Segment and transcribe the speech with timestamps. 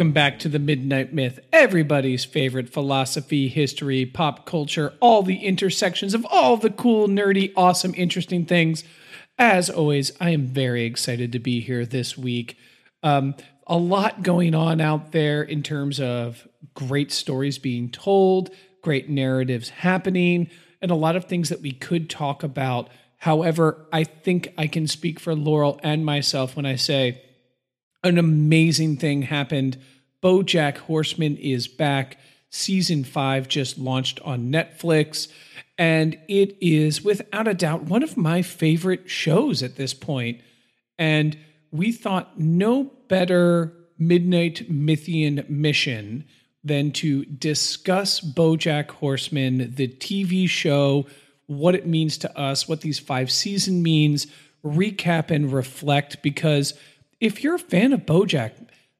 [0.00, 6.14] Welcome back to the Midnight Myth, everybody's favorite philosophy, history, pop culture, all the intersections
[6.14, 8.82] of all the cool, nerdy, awesome, interesting things.
[9.38, 12.56] As always, I am very excited to be here this week.
[13.02, 13.34] Um,
[13.66, 18.48] a lot going on out there in terms of great stories being told,
[18.80, 20.48] great narratives happening,
[20.80, 22.88] and a lot of things that we could talk about.
[23.18, 27.20] However, I think I can speak for Laurel and myself when I say,
[28.02, 29.78] an amazing thing happened.
[30.22, 32.18] Bojack Horseman is back.
[32.50, 35.28] Season five just launched on Netflix,
[35.78, 40.40] and it is without a doubt one of my favorite shows at this point.
[40.98, 41.38] And
[41.70, 46.24] we thought no better midnight Mythian mission
[46.64, 51.06] than to discuss Bojack Horseman, the TV show,
[51.46, 54.26] what it means to us, what these five season means,
[54.64, 56.74] recap and reflect because
[57.20, 58.52] if you're a fan of Bojack,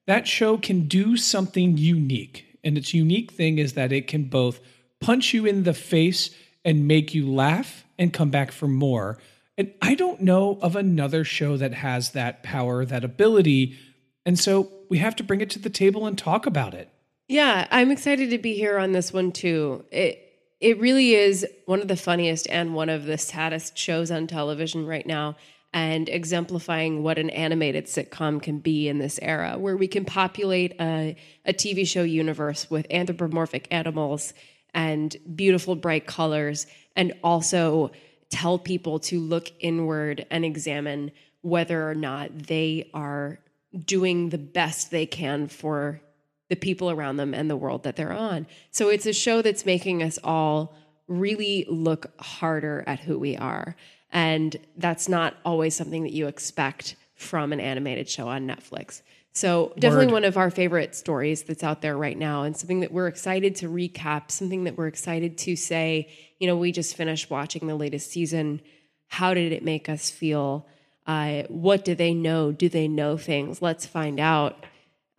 [0.06, 2.58] that show can do something unique.
[2.62, 4.60] And its unique thing is that it can both
[5.00, 6.30] punch you in the face
[6.64, 9.18] and make you laugh and come back for more.
[9.56, 13.78] And I don't know of another show that has that power, that ability.
[14.26, 16.88] And so we have to bring it to the table and talk about it.
[17.28, 19.84] Yeah, I'm excited to be here on this one too.
[19.90, 20.26] It
[20.60, 24.86] it really is one of the funniest and one of the saddest shows on television
[24.86, 25.36] right now
[25.72, 30.74] and exemplifying what an animated sitcom can be in this era, where we can populate
[30.80, 34.34] a, a TV show universe with anthropomorphic animals
[34.74, 36.66] and beautiful, bright colors,
[36.96, 37.90] and also
[38.30, 41.10] tell people to look inward and examine
[41.42, 43.38] whether or not they are
[43.84, 46.00] doing the best they can for
[46.48, 48.46] the people around them and the world that they're on.
[48.72, 50.74] So it's a show that's making us all
[51.10, 53.76] really look harder at who we are.
[54.12, 59.02] And that's not always something that you expect from an animated show on Netflix.
[59.32, 60.12] So, definitely Word.
[60.14, 63.54] one of our favorite stories that's out there right now, and something that we're excited
[63.56, 66.08] to recap, something that we're excited to say,
[66.40, 68.60] you know, we just finished watching the latest season.
[69.06, 70.66] How did it make us feel?
[71.06, 72.50] Uh, what do they know?
[72.50, 73.62] Do they know things?
[73.62, 74.64] Let's find out.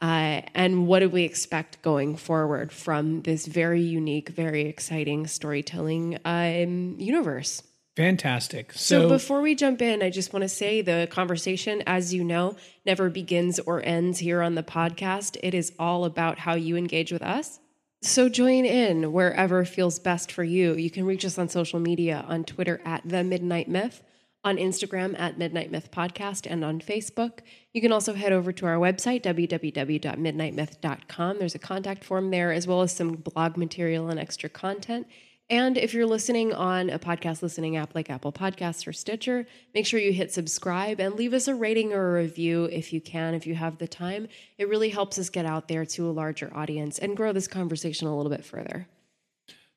[0.01, 6.17] Uh, and what do we expect going forward from this very unique, very exciting storytelling
[6.25, 7.61] um, universe?
[7.97, 8.73] Fantastic.
[8.73, 12.23] So, So, before we jump in, I just want to say the conversation, as you
[12.23, 15.37] know, never begins or ends here on the podcast.
[15.43, 17.59] It is all about how you engage with us.
[18.03, 20.73] So join in wherever feels best for you.
[20.73, 24.01] You can reach us on social media on Twitter at the Midnight Myth,
[24.43, 27.41] on Instagram at Midnight Myth Podcast, and on Facebook.
[27.73, 31.39] You can also head over to our website, www.midnightmyth.com.
[31.39, 35.07] There's a contact form there, as well as some blog material and extra content.
[35.51, 39.45] And if you're listening on a podcast listening app like Apple Podcasts or Stitcher,
[39.75, 43.01] make sure you hit subscribe and leave us a rating or a review if you
[43.01, 44.29] can, if you have the time.
[44.57, 48.07] It really helps us get out there to a larger audience and grow this conversation
[48.07, 48.87] a little bit further.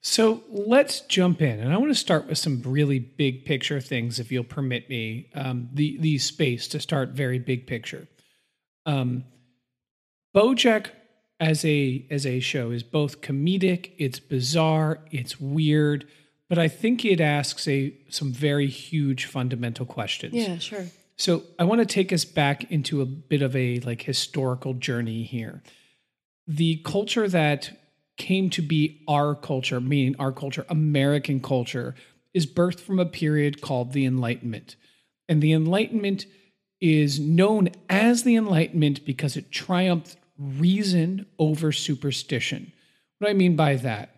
[0.07, 4.21] So let's jump in, and I want to start with some really big picture things,
[4.21, 5.31] if you'll permit me.
[5.35, 8.07] Um, the the space to start very big picture.
[8.85, 9.25] Um,
[10.37, 10.89] BoJack
[11.41, 16.07] as a as a show is both comedic, it's bizarre, it's weird,
[16.51, 20.35] but I think it asks a some very huge fundamental questions.
[20.35, 20.85] Yeah, sure.
[21.17, 25.23] So I want to take us back into a bit of a like historical journey
[25.23, 25.63] here.
[26.47, 27.71] The culture that
[28.17, 31.95] came to be our culture, meaning our culture, American culture,
[32.33, 34.77] is birthed from a period called the Enlightenment.
[35.29, 36.27] And the Enlightenment
[36.81, 42.73] is known as the Enlightenment because it triumphed reason over superstition.
[43.19, 44.11] What do I mean by that,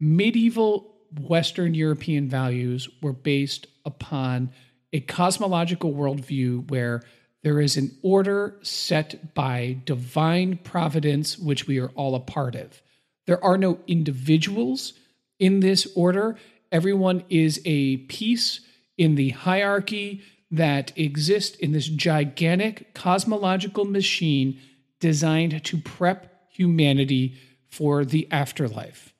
[0.00, 4.50] medieval Western European values were based upon
[4.92, 7.02] a cosmological worldview where
[7.42, 12.80] there is an order set by divine providence, which we are all a part of.
[13.26, 14.94] There are no individuals
[15.38, 16.36] in this order.
[16.70, 18.60] Everyone is a piece
[18.96, 24.60] in the hierarchy that exists in this gigantic cosmological machine
[25.00, 27.36] designed to prep humanity
[27.68, 29.12] for the afterlife.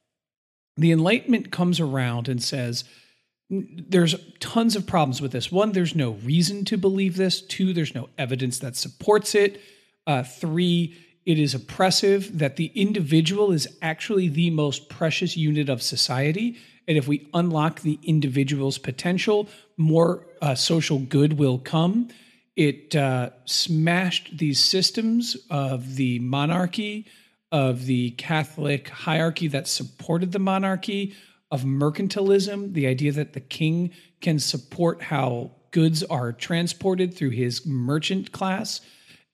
[0.77, 2.85] The Enlightenment comes around and says,
[3.51, 5.53] there's tons of problems with this.
[5.53, 7.41] One, there's no reason to believe this.
[7.41, 9.61] Two, there's no evidence that supports it.
[10.07, 15.83] Uh, three, it is oppressive that the individual is actually the most precious unit of
[15.83, 16.57] society.
[16.87, 22.09] And if we unlock the individual's potential, more uh, social good will come.
[22.57, 27.07] It uh, smashed these systems of the monarchy,
[27.51, 31.15] of the Catholic hierarchy that supported the monarchy,
[31.51, 37.65] of mercantilism, the idea that the king can support how goods are transported through his
[37.65, 38.81] merchant class.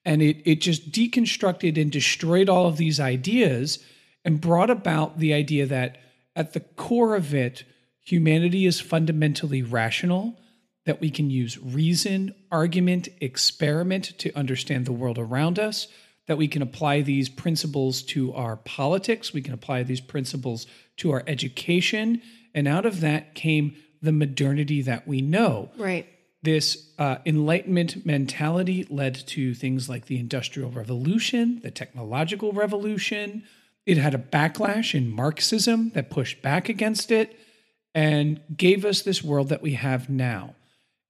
[0.04, 3.78] And it, it just deconstructed and destroyed all of these ideas
[4.24, 5.98] and brought about the idea that
[6.34, 7.64] at the core of it,
[8.00, 10.38] humanity is fundamentally rational,
[10.86, 15.88] that we can use reason, argument, experiment to understand the world around us,
[16.26, 20.66] that we can apply these principles to our politics, we can apply these principles
[20.96, 22.22] to our education,
[22.54, 25.70] and out of that came the modernity that we know.
[25.76, 26.06] Right.
[26.42, 33.42] This uh, enlightenment mentality led to things like the Industrial Revolution, the technological revolution.
[33.84, 37.38] It had a backlash in Marxism that pushed back against it
[37.94, 40.54] and gave us this world that we have now.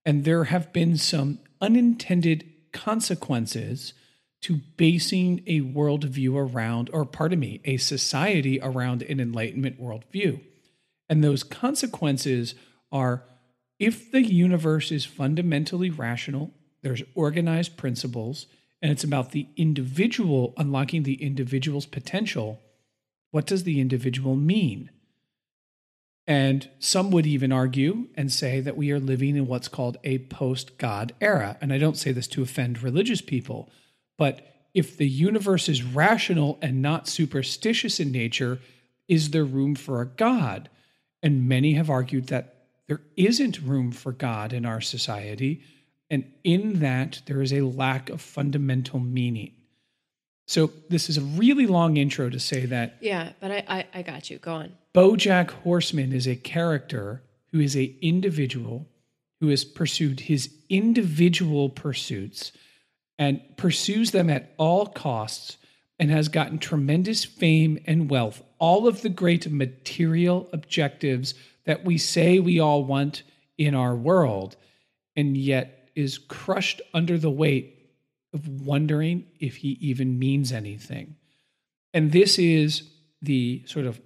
[0.05, 3.93] And there have been some unintended consequences
[4.41, 10.41] to basing a worldview around, or pardon me, a society around an Enlightenment worldview.
[11.07, 12.55] And those consequences
[12.91, 13.23] are
[13.81, 16.51] if the universe is fundamentally rational,
[16.83, 18.45] there's organized principles,
[18.79, 22.61] and it's about the individual unlocking the individual's potential,
[23.31, 24.91] what does the individual mean?
[26.27, 30.19] And some would even argue and say that we are living in what's called a
[30.19, 31.57] post God era.
[31.59, 33.67] And I don't say this to offend religious people,
[34.15, 34.45] but
[34.75, 38.59] if the universe is rational and not superstitious in nature,
[39.07, 40.69] is there room for a God?
[41.23, 42.60] And many have argued that
[42.91, 45.63] there isn't room for God in our society.
[46.09, 49.53] And in that, there is a lack of fundamental meaning.
[50.45, 52.97] So, this is a really long intro to say that.
[52.99, 54.39] Yeah, but I, I, I got you.
[54.39, 54.73] Go on.
[54.93, 57.23] Bojack Horseman is a character
[57.53, 58.89] who is a individual
[59.39, 62.51] who has pursued his individual pursuits
[63.17, 65.55] and pursues them at all costs
[65.97, 71.35] and has gotten tremendous fame and wealth, all of the great material objectives
[71.65, 73.23] that we say we all want
[73.57, 74.55] in our world,
[75.15, 77.77] and yet is crushed under the weight
[78.33, 81.15] of wondering if he even means anything.
[81.93, 82.89] And this is
[83.21, 84.01] the sort of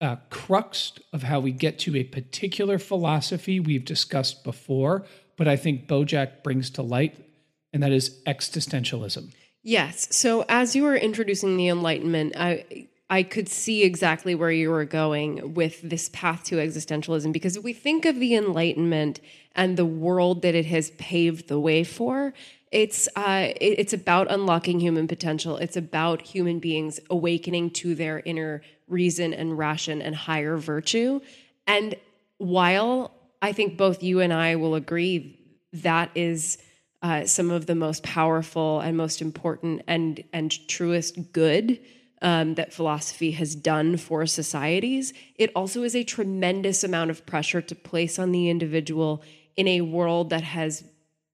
[0.00, 5.04] uh, crux of how we get to a particular philosophy we've discussed before,
[5.36, 7.26] but I think Bojack brings to light
[7.72, 9.32] and that is existentialism.
[9.62, 10.08] Yes.
[10.10, 14.84] So as you were introducing the Enlightenment, I I could see exactly where you were
[14.84, 19.20] going with this path to existentialism because if we think of the Enlightenment
[19.54, 22.34] and the world that it has paved the way for,
[22.72, 25.56] it's uh, it's about unlocking human potential.
[25.56, 31.20] It's about human beings awakening to their inner reason and ration and higher virtue.
[31.66, 31.94] And
[32.38, 35.38] while I think both you and I will agree
[35.72, 36.58] that is
[37.02, 41.78] uh, some of the most powerful and most important and and truest good
[42.22, 45.12] um, that philosophy has done for societies.
[45.36, 49.22] It also is a tremendous amount of pressure to place on the individual
[49.56, 50.84] in a world that has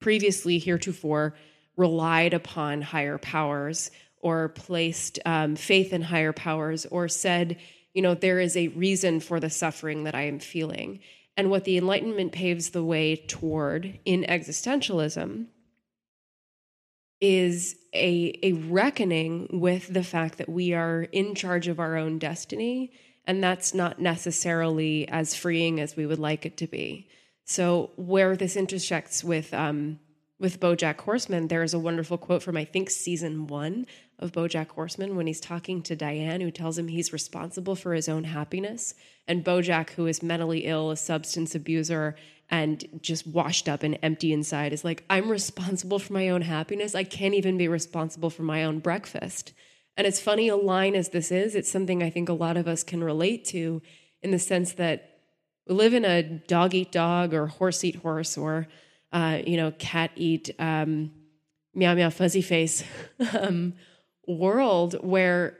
[0.01, 1.35] previously, heretofore,
[1.77, 7.59] relied upon higher powers or placed um, faith in higher powers or said,
[7.95, 11.01] you know, there is a reason for the suffering that I am feeling.
[11.37, 15.47] And what the Enlightenment paves the way toward in existentialism
[17.23, 22.19] is a, a reckoning with the fact that we are in charge of our own
[22.19, 22.93] destiny
[23.27, 27.09] And that's not necessarily as freeing as we would like it to be.
[27.45, 30.01] So, where this intersects with um,
[30.41, 33.87] with BoJack Horseman, there is a wonderful quote from I think season one
[34.23, 38.09] of BoJack Horseman when he's talking to Diane, who tells him he's responsible for his
[38.09, 38.95] own happiness,
[39.27, 42.17] and BoJack, who is mentally ill, a substance abuser,
[42.51, 46.95] and just washed up and empty inside, is like, "I'm responsible for my own happiness.
[46.95, 49.53] I can't even be responsible for my own breakfast."
[49.97, 52.67] And as funny a line as this is, it's something I think a lot of
[52.67, 53.83] us can relate to,
[54.23, 55.19] in the sense that
[55.67, 58.69] we live in a dog eat dog or horse eat horse or
[59.13, 61.11] uh, you know, cat eat um,
[61.75, 62.83] meow meow fuzzy face
[63.39, 63.75] um,
[64.27, 65.57] world where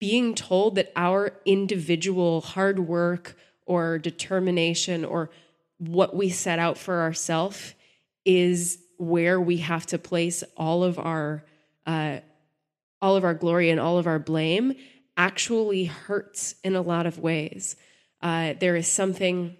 [0.00, 3.36] being told that our individual hard work
[3.66, 5.30] or determination or
[5.78, 7.74] what we set out for ourselves
[8.24, 11.44] is where we have to place all of our
[11.86, 12.18] uh,
[13.00, 14.74] all of our glory and all of our blame
[15.16, 17.76] actually hurts in a lot of ways.
[18.20, 19.56] Uh, there is something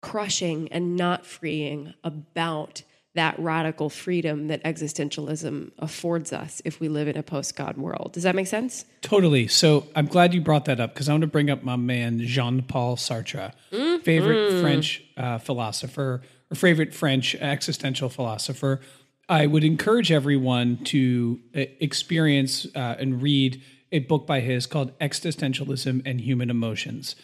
[0.00, 2.82] crushing and not freeing about
[3.14, 8.12] that radical freedom that existentialism affords us if we live in a post God world.
[8.12, 8.84] Does that make sense?
[9.02, 9.46] Totally.
[9.46, 12.20] So I'm glad you brought that up because I want to bring up my man
[12.20, 14.02] Jean Paul Sartre, mm-hmm.
[14.02, 18.80] favorite French uh, philosopher or favorite French existential philosopher.
[19.28, 24.98] I would encourage everyone to uh, experience uh, and read a book by his called
[24.98, 27.14] Existentialism and Human Emotions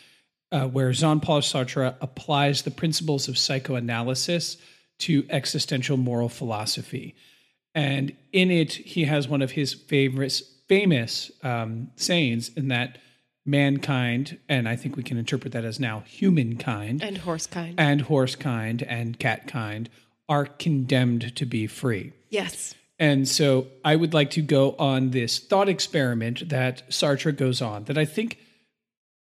[0.53, 4.57] uh, where Jean Paul Sartre applies the principles of psychoanalysis
[5.01, 7.15] to existential moral philosophy.
[7.75, 12.99] And in it, he has one of his favorites, famous um, sayings in that
[13.47, 18.83] mankind, and I think we can interpret that as now humankind, and horsekind, and horsekind,
[18.83, 19.87] and catkind
[20.29, 22.13] are condemned to be free.
[22.29, 22.75] Yes.
[22.99, 27.85] And so I would like to go on this thought experiment that Sartre goes on
[27.85, 28.39] that I think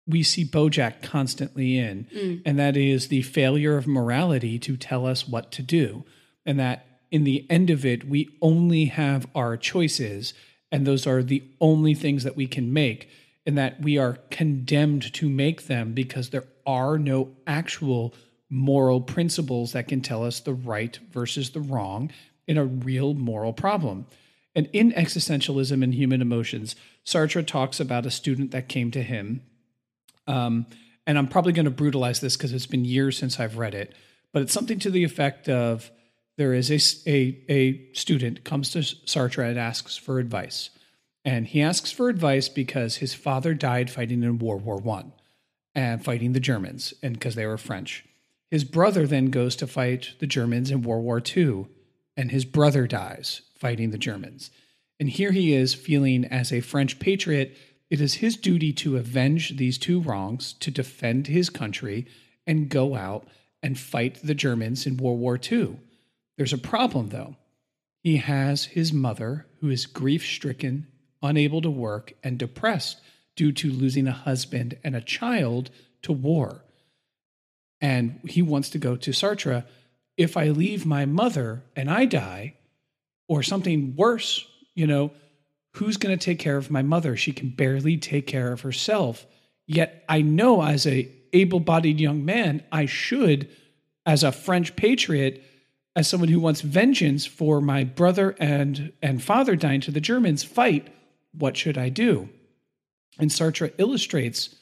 [0.08, 2.42] we see Bojack constantly in, mm.
[2.46, 6.06] and that is the failure of morality to tell us what to do.
[6.46, 10.34] And that in the end of it, we only have our choices,
[10.72, 13.10] and those are the only things that we can make,
[13.46, 18.14] and that we are condemned to make them because there are no actual
[18.50, 22.12] moral principles that can tell us the right versus the wrong
[22.48, 24.06] in a real moral problem.
[24.56, 29.42] And in existentialism and human emotions, Sartre talks about a student that came to him
[30.28, 30.66] um,
[31.06, 33.94] and I'm probably going to brutalize this because it's been years since I've read it,
[34.34, 35.90] but it's something to the effect of
[36.38, 40.70] there is a, a, a student comes to Sartre and asks for advice.
[41.26, 45.14] And he asks for advice because his father died fighting in World War One
[45.76, 48.06] and fighting the Germans, and because they were French.
[48.50, 51.68] His brother then goes to fight the Germans in World War II,
[52.16, 54.52] and his brother dies fighting the Germans.
[55.00, 57.56] And here he is feeling as a French patriot
[57.90, 62.06] it is his duty to avenge these two wrongs, to defend his country,
[62.46, 63.28] and go out
[63.64, 65.80] and fight the Germans in World War II.
[66.38, 67.36] There's a problem, though.
[68.04, 70.88] He has his mother, who is grief stricken,
[71.22, 73.02] unable to work, and depressed
[73.36, 75.70] due to losing a husband and a child
[76.04, 76.64] to war.
[77.82, 79.66] And he wants to go to Sartre.
[80.16, 82.56] If I leave my mother and I die,
[83.28, 85.12] or something worse, you know,
[85.78, 87.16] who's going to take care of my mother?
[87.16, 89.26] She can barely take care of herself.
[89.66, 93.50] Yet I know as a able-bodied young man, I should
[94.06, 95.44] as a French patriot,
[95.96, 100.44] as someone who wants vengeance for my brother and and father dying to the Germans,
[100.44, 100.88] fight.
[101.34, 102.30] What should I do?
[103.20, 104.56] And Sartre illustrates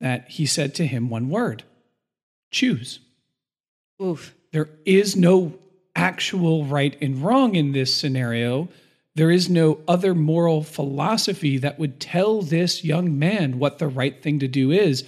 [0.00, 1.62] that he said to him one word:
[2.50, 3.00] choose.
[4.02, 4.34] Oof.
[4.52, 5.54] There is no
[5.94, 8.68] actual right and wrong in this scenario.
[9.16, 14.20] There is no other moral philosophy that would tell this young man what the right
[14.20, 15.04] thing to do is.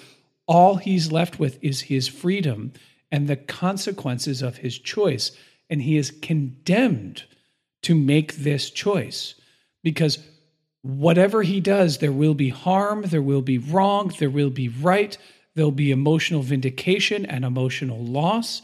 [0.47, 2.73] All he's left with is his freedom
[3.11, 5.33] and the consequences of his choice.
[5.69, 7.25] And he is condemned
[7.83, 9.35] to make this choice
[9.83, 10.19] because
[10.83, 15.19] whatever he does, there will be harm, there will be wrong, there will be right,
[15.55, 18.63] there'll be emotional vindication and emotional loss.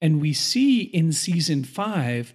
[0.00, 2.32] And we see in season five,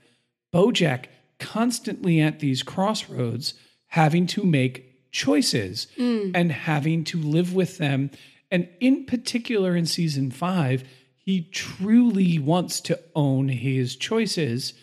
[0.54, 1.06] Bojack
[1.40, 3.54] constantly at these crossroads
[3.88, 6.32] having to make choices mm.
[6.36, 8.12] and having to live with them.
[8.52, 10.84] And in particular, in season five,
[11.18, 14.74] he truly wants to own his choices.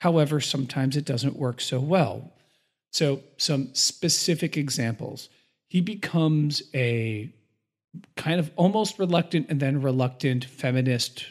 [0.00, 2.32] However, sometimes it doesn't work so well.
[2.92, 5.28] So, some specific examples.
[5.68, 7.32] He becomes a
[8.16, 11.26] kind of almost reluctant and then reluctant feminist,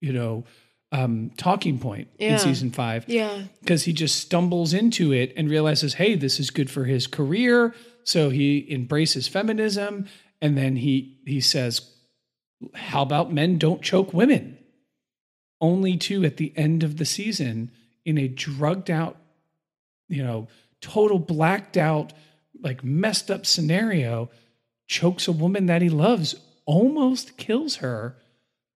[0.00, 0.44] you know,
[0.92, 2.34] um, talking point yeah.
[2.34, 3.04] in season five.
[3.08, 3.44] Yeah.
[3.60, 7.74] Because he just stumbles into it and realizes, hey, this is good for his career.
[8.04, 10.06] So he embraces feminism
[10.40, 11.88] And then he he says,
[12.74, 14.58] How about men don't choke women?
[15.60, 17.70] Only to at the end of the season,
[18.04, 19.16] in a drugged out,
[20.08, 20.48] you know,
[20.80, 22.12] total blacked out,
[22.60, 24.28] like messed up scenario,
[24.88, 26.34] chokes a woman that he loves,
[26.66, 28.16] almost kills her.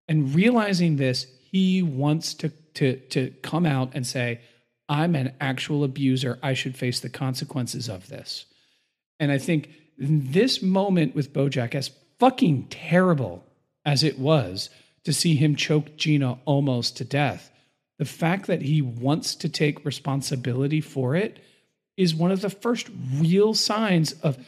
[0.09, 4.41] And realizing this, he wants to to to come out and say,
[4.89, 6.39] I'm an actual abuser.
[6.43, 8.47] I should face the consequences of this.
[9.19, 13.45] And I think this moment with Bojack, as fucking terrible
[13.85, 14.71] as it was
[15.05, 17.51] to see him choke Gina almost to death,
[17.99, 21.39] the fact that he wants to take responsibility for it
[21.97, 24.39] is one of the first real signs of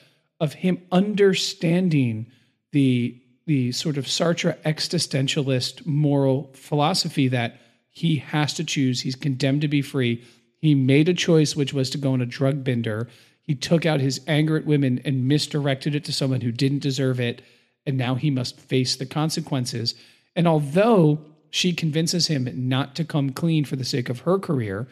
[0.41, 2.27] of him understanding
[2.73, 9.01] the the sort of Sartre existentialist moral philosophy that he has to choose.
[9.01, 10.23] He's condemned to be free.
[10.61, 13.09] He made a choice, which was to go on a drug bender.
[13.41, 17.21] He took out his anger at women and misdirected it to someone who didn't deserve
[17.21, 17.41] it.
[17.87, 19.95] And now he must face the consequences.
[20.37, 24.89] And although she convinces him not to come clean for the sake of her career,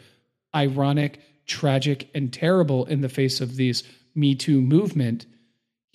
[0.55, 3.83] ironic, tragic, and terrible in the face of this
[4.15, 5.27] Me Too movement,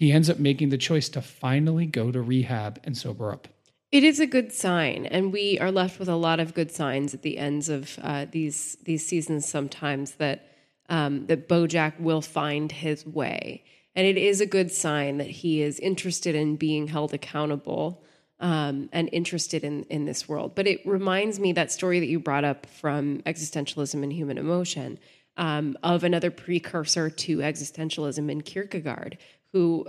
[0.02, 3.46] he ends up making the choice to finally go to rehab and sober up.
[3.92, 7.14] It is a good sign, and we are left with a lot of good signs
[7.14, 9.48] at the ends of uh, these these seasons.
[9.48, 10.48] Sometimes that
[10.88, 13.62] um, that Bojack will find his way,
[13.94, 18.02] and it is a good sign that he is interested in being held accountable
[18.40, 20.56] um, and interested in in this world.
[20.56, 24.98] But it reminds me that story that you brought up from existentialism and human emotion
[25.36, 29.16] um, of another precursor to existentialism in Kierkegaard,
[29.52, 29.86] who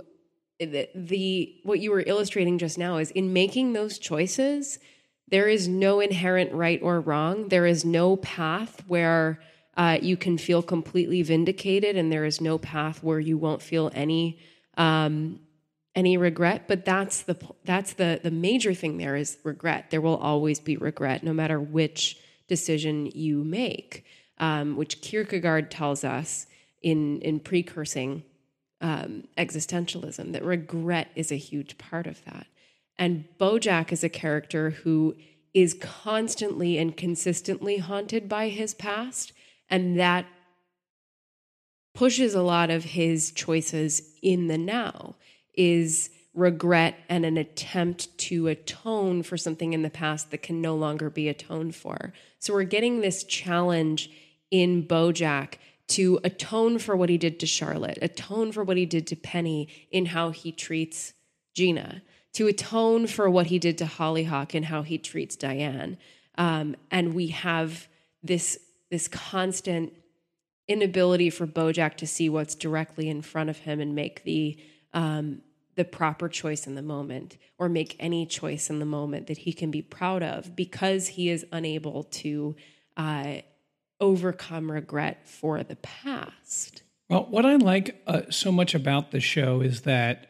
[0.58, 4.78] the, the what you were illustrating just now is in making those choices
[5.28, 7.48] there is no inherent right or wrong.
[7.48, 9.40] There is no path where
[9.76, 13.90] uh, you can feel completely vindicated and there is no path where you won't feel
[13.94, 14.38] any
[14.76, 15.40] um,
[15.94, 16.68] any regret.
[16.68, 19.90] But that's the that's the the major thing there is regret.
[19.90, 24.04] There will always be regret no matter which decision you make
[24.38, 26.46] um, which kierkegaard tells us
[26.82, 28.22] in in precursing
[28.84, 32.46] um, existentialism, that regret is a huge part of that.
[32.98, 35.16] And Bojack is a character who
[35.54, 39.32] is constantly and consistently haunted by his past,
[39.70, 40.26] and that
[41.94, 45.14] pushes a lot of his choices in the now
[45.54, 50.76] is regret and an attempt to atone for something in the past that can no
[50.76, 52.12] longer be atoned for.
[52.38, 54.10] So we're getting this challenge
[54.50, 55.54] in Bojack
[55.88, 59.68] to atone for what he did to Charlotte, atone for what he did to Penny
[59.90, 61.12] in how he treats
[61.54, 65.98] Gina, to atone for what he did to Hollyhock and how he treats Diane.
[66.36, 67.88] Um, and we have
[68.22, 68.58] this
[68.90, 69.92] this constant
[70.68, 74.58] inability for Bojack to see what's directly in front of him and make the
[74.92, 75.42] um,
[75.74, 79.52] the proper choice in the moment or make any choice in the moment that he
[79.52, 82.54] can be proud of because he is unable to
[82.96, 83.36] uh,
[84.04, 86.82] overcome regret for the past.
[87.08, 90.26] Well, what I like uh, so much about the show is that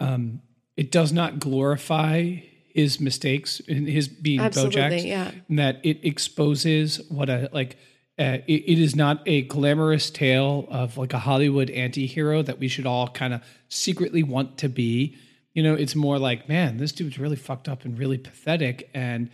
[0.00, 0.40] um,
[0.76, 2.36] it does not glorify
[2.68, 5.04] his mistakes and his being Bojack.
[5.04, 5.32] Yeah.
[5.50, 7.76] That it exposes what a like.
[8.18, 12.66] Uh, it, it is not a glamorous tale of like a Hollywood anti-hero that we
[12.66, 15.16] should all kind of secretly want to be.
[15.54, 18.90] You know, it's more like, man, this dude's really fucked up and really pathetic.
[18.92, 19.30] And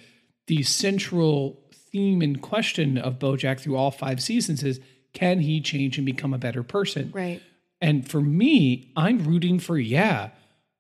[0.49, 1.64] the central
[1.95, 4.81] theme and question of Bojack through all five seasons is
[5.13, 7.13] can he change and become a better person?
[7.15, 7.41] Right.
[7.81, 10.31] And for me, I'm rooting for yeah.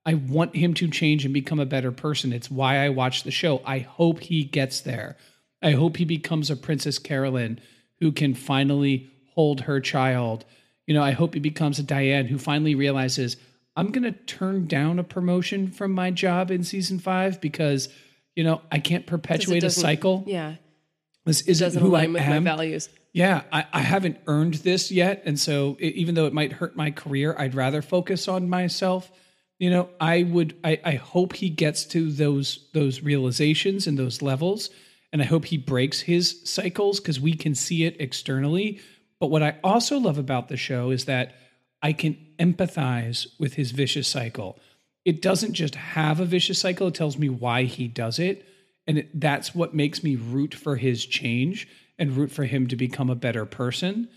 [0.04, 2.32] I want him to change and become a better person.
[2.32, 3.62] It's why I watch the show.
[3.64, 5.16] I hope he gets there.
[5.62, 7.60] I hope he becomes a Princess Carolyn
[8.00, 10.44] who can finally hold her child.
[10.88, 13.36] You know, I hope he becomes a Diane who finally realizes
[13.76, 17.88] I'm going to turn down a promotion from my job in season 5 because
[18.34, 20.24] you know, I can't perpetuate a cycle.
[20.26, 20.54] Yeah.
[21.24, 22.12] This isn't who I am.
[22.12, 22.88] with my values.
[23.12, 26.76] Yeah, I, I haven't earned this yet, and so it, even though it might hurt
[26.76, 29.10] my career, I'd rather focus on myself.
[29.58, 30.56] You know, I would.
[30.64, 34.68] I, I hope he gets to those those realizations and those levels,
[35.12, 38.80] and I hope he breaks his cycles because we can see it externally.
[39.20, 41.34] But what I also love about the show is that
[41.80, 44.58] I can empathize with his vicious cycle.
[45.04, 48.44] It doesn't just have a vicious cycle; it tells me why he does it
[48.86, 51.68] and it, that's what makes me root for his change
[51.98, 54.08] and root for him to become a better person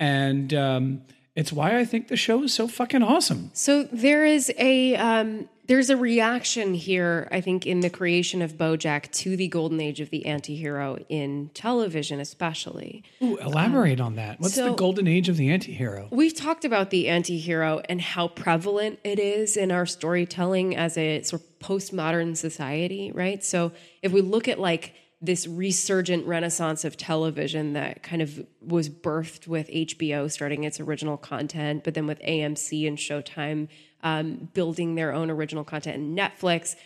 [0.00, 1.02] and um,
[1.38, 3.50] It's why I think the show is so fucking awesome.
[3.52, 8.54] So there is a um, there's a reaction here, I think, in the creation of
[8.54, 13.04] BoJack to the golden age of the antihero in television, especially.
[13.22, 14.40] Ooh, elaborate on that.
[14.40, 16.10] What's the golden age of the antihero?
[16.10, 21.22] We've talked about the antihero and how prevalent it is in our storytelling as a
[21.22, 23.42] sort of postmodern society, right?
[23.44, 28.88] So if we look at like this resurgent renaissance of television that kind of was
[28.88, 33.68] birthed with HBO starting its original content, but then with AMC and Showtime
[34.02, 36.76] um, building their own original content, and Netflix,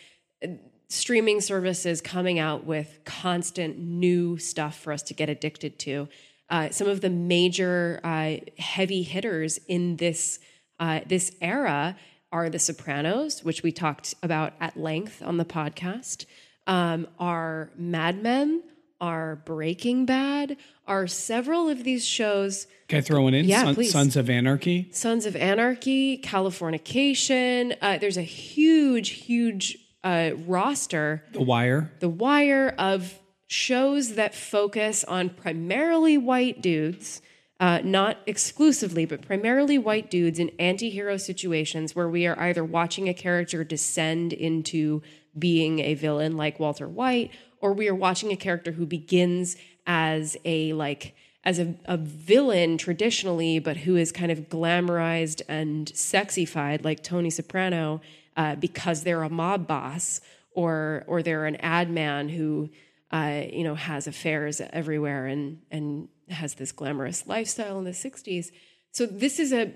[0.89, 6.07] streaming services coming out with constant new stuff for us to get addicted to.
[6.49, 10.39] Uh, some of the major uh, heavy hitters in this
[10.79, 11.95] uh, this era
[12.33, 16.25] are The Sopranos, which we talked about at length on the podcast.
[16.67, 18.63] Um, are Mad Men?
[18.99, 20.57] Are Breaking Bad?
[20.87, 22.67] Are several of these shows?
[22.87, 23.45] Can I throw one in?
[23.45, 23.91] Yeah, Son- please.
[23.91, 24.89] Sons of Anarchy.
[24.91, 27.75] Sons of Anarchy, Californication.
[27.81, 31.91] Uh, there's a huge, huge uh, roster The Wire.
[31.99, 37.21] the Wire of shows that focus on primarily white dudes,
[37.63, 42.61] uh, not exclusively, but primarily white dudes in anti hero situations where we are either
[42.61, 45.01] watching a character descend into
[45.39, 49.55] being a villain like Walter White, or we are watching a character who begins
[49.87, 55.87] as a like as a, a villain traditionally, but who is kind of glamorized and
[55.93, 58.01] sexified like Tony Soprano
[58.35, 60.19] uh, because they're a mob boss
[60.51, 62.69] or or they're an ad man who
[63.09, 68.51] uh, you know has affairs everywhere and and has this glamorous lifestyle in the 60s.
[68.91, 69.71] So this is a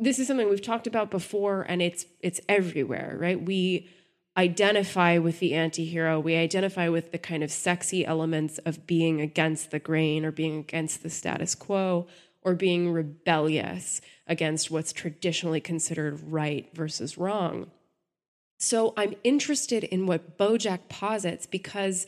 [0.00, 3.40] this is something we've talked about before and it's it's everywhere, right?
[3.40, 3.88] We
[4.36, 6.20] identify with the anti-hero.
[6.20, 10.58] We identify with the kind of sexy elements of being against the grain or being
[10.58, 12.06] against the status quo
[12.42, 17.70] or being rebellious against what's traditionally considered right versus wrong.
[18.58, 22.06] So I'm interested in what Bojack posits because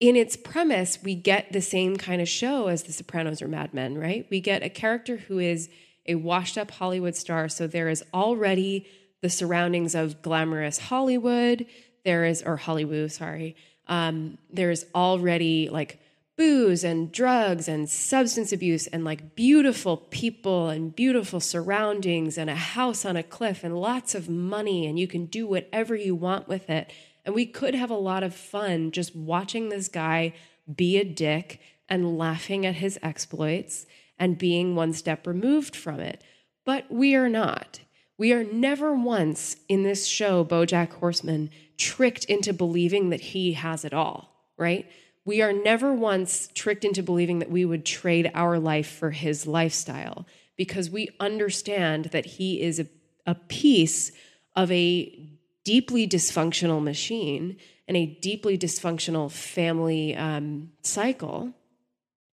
[0.00, 3.72] in its premise, we get the same kind of show as The Sopranos or Mad
[3.72, 4.26] Men, right?
[4.30, 5.70] We get a character who is
[6.06, 7.48] a washed up Hollywood star.
[7.48, 8.86] So there is already
[9.22, 11.66] the surroundings of glamorous Hollywood.
[12.04, 13.56] There is, or Hollywood, sorry.
[13.88, 15.98] Um, there's already like
[16.36, 22.54] booze and drugs and substance abuse and like beautiful people and beautiful surroundings and a
[22.54, 26.46] house on a cliff and lots of money and you can do whatever you want
[26.46, 26.92] with it.
[27.26, 30.32] And we could have a lot of fun just watching this guy
[30.72, 33.84] be a dick and laughing at his exploits
[34.16, 36.22] and being one step removed from it.
[36.64, 37.80] But we are not.
[38.16, 43.84] We are never once in this show, Bojack Horseman, tricked into believing that he has
[43.84, 44.88] it all, right?
[45.24, 49.46] We are never once tricked into believing that we would trade our life for his
[49.46, 52.86] lifestyle because we understand that he is a,
[53.26, 54.12] a piece
[54.54, 55.35] of a
[55.66, 57.56] deeply dysfunctional machine
[57.88, 61.52] and a deeply dysfunctional family um, cycle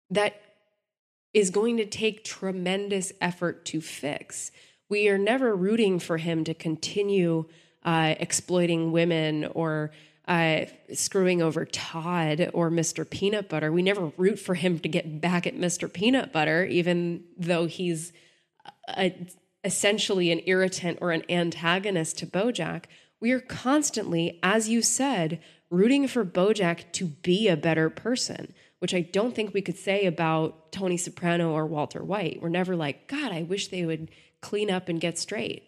[0.10, 0.42] that
[1.34, 4.50] is going to take tremendous effort to fix.
[4.88, 7.46] We are never rooting for him to continue
[7.84, 9.92] uh, exploiting women or
[10.30, 10.62] uh,
[10.94, 13.10] screwing over Todd or Mr.
[13.10, 13.74] Peanut Butter.
[13.74, 15.92] We never root for him to get back at Mr.
[15.92, 18.13] Peanut Butter, even though he's
[18.88, 19.13] a,
[19.66, 22.86] essentially an irritant or an antagonist to Bojack.
[23.20, 28.94] We are constantly, as you said, rooting for Bojack to be a better person, which
[28.94, 32.42] I don't think we could say about Tony Soprano or Walter White.
[32.42, 34.10] We're never like, God, I wish they would
[34.42, 35.64] clean up and get straight.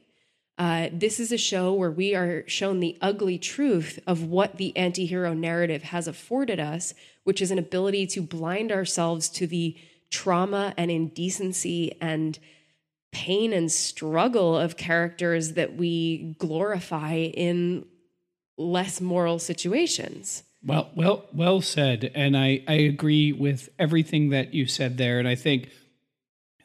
[0.59, 4.73] Uh, this is a show where we are shown the ugly truth of what the
[4.75, 9.75] antihero narrative has afforded us, which is an ability to blind ourselves to the
[10.09, 12.37] trauma and indecency and
[13.11, 17.85] pain and struggle of characters that we glorify in
[18.57, 20.43] less moral situations.
[20.63, 22.11] Well, well, well said.
[22.13, 25.19] And I, I agree with everything that you said there.
[25.19, 25.69] And I think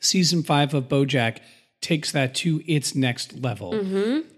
[0.00, 1.38] season five of Bojack
[1.80, 3.72] takes that to its next level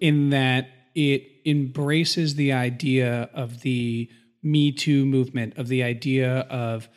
[0.01, 4.11] in that it embraces the idea of the
[4.42, 6.88] Me Too movement, of the idea of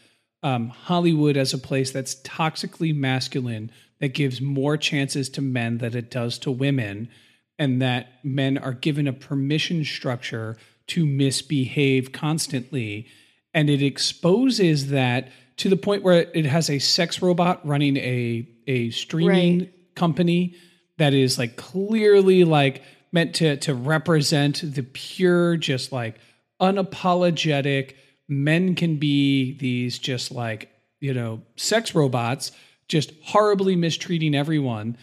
[0.42, 5.96] um, Hollywood as a place that's toxically masculine, that gives more chances to men than
[5.96, 7.10] it does to women,
[7.58, 10.58] and that men are given a permission structure
[10.88, 13.08] to misbehave constantly.
[13.54, 18.48] And it exposes that to the point where it has a sex robot running a,
[18.68, 19.74] a streaming Right.
[19.96, 20.56] company
[20.98, 22.82] that is like clearly like
[23.12, 26.16] meant to to represent the pure just like
[26.62, 27.94] unapologetic
[28.28, 32.52] men can be these just like you know sex robots
[32.90, 34.98] just horribly mistreating everyone.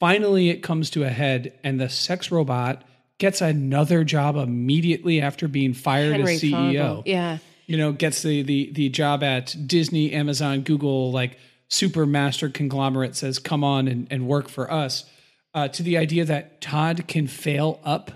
[0.00, 2.82] Finally, it comes to a head, and the sex robot
[3.18, 6.50] gets another job immediately after being fired Henry as CEO.
[6.52, 7.02] Fondle.
[7.04, 7.38] Yeah.
[7.66, 13.14] You know, gets the the the job at Disney, Amazon, Google, like super master conglomerate
[13.14, 15.04] says, "Come on and, and work for us."
[15.54, 18.10] Uh, to the idea that Todd can fail up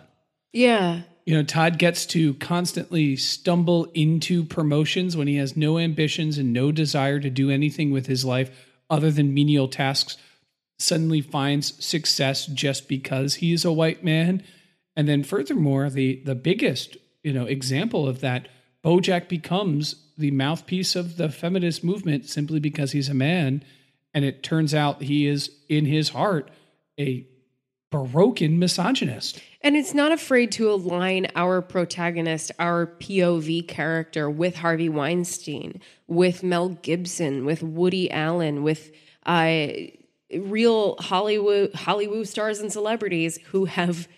[0.55, 1.03] Yeah.
[1.27, 6.55] you know, Todd gets to constantly stumble into promotions when he has no ambitions and
[6.55, 8.51] no desire to do anything with his life
[8.91, 10.17] other than menial tasks.
[10.79, 14.43] Suddenly finds success just because he's a white man.
[14.95, 18.49] And then furthermore, the the biggest, you know, example of that,
[18.85, 23.65] Bojack becomes the mouthpiece of the feminist movement simply because he's a man.
[24.15, 26.51] And it turns out he is in his heart
[26.99, 27.27] a
[28.05, 29.41] broken misogynist.
[29.63, 36.43] And it's not afraid to align our protagonist, our POV character, with Harvey Weinstein, with
[36.43, 38.93] Mel Gibson, with Woody Allen, with
[39.25, 39.69] uh,
[40.35, 44.09] real Hollywood Hollywood stars and celebrities who have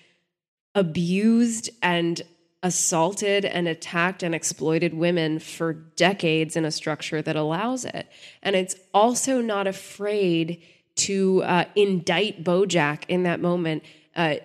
[0.74, 2.22] abused and
[2.62, 8.08] assaulted and attacked and exploited women for decades in a structure that allows it.
[8.42, 10.62] And it's also not afraid
[10.98, 13.82] to uh, indict Bojack in that moment.
[14.14, 14.36] Uh,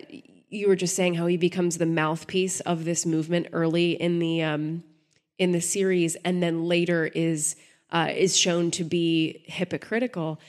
[0.50, 4.44] you were just saying how he becomes the mouthpiece of this movement early in the
[4.44, 4.84] um,
[5.39, 7.56] in the series, and then later is
[7.92, 10.39] uh, is shown to be hypocritical.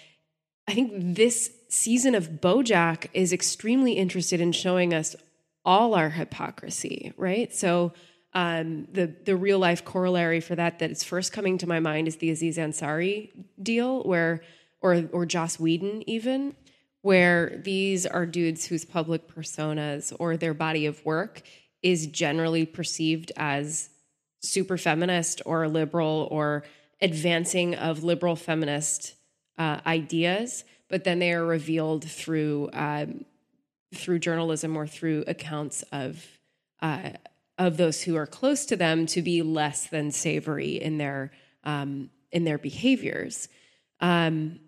[0.69, 5.17] I think this season of BoJack is extremely interested in showing us
[5.65, 7.55] all our hypocrisy, right?
[7.55, 7.93] So
[8.35, 12.09] um, the the real life corollary for that that is first coming to my mind
[12.09, 13.31] is the Aziz Ansari
[13.63, 14.43] deal, where
[14.85, 16.55] or or Joss Whedon even,
[17.03, 21.43] where these are dudes whose public personas or their body of work
[21.83, 23.91] is generally perceived as
[24.43, 26.65] super feminist or liberal or
[27.01, 29.15] advancing of liberal feminist
[29.59, 33.25] uh, ideas, but then they are revealed through um,
[33.95, 36.27] through journalism or through accounts of
[36.83, 37.11] uh,
[37.57, 41.33] of those who are close to them to be less than savory in their
[41.65, 43.49] um, in their behaviors.
[44.01, 44.61] Um,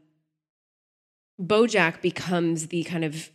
[1.41, 3.31] Bojack becomes the kind of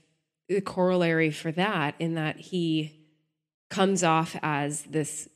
[0.47, 3.07] the corollary for that in that he
[3.69, 5.29] comes off as this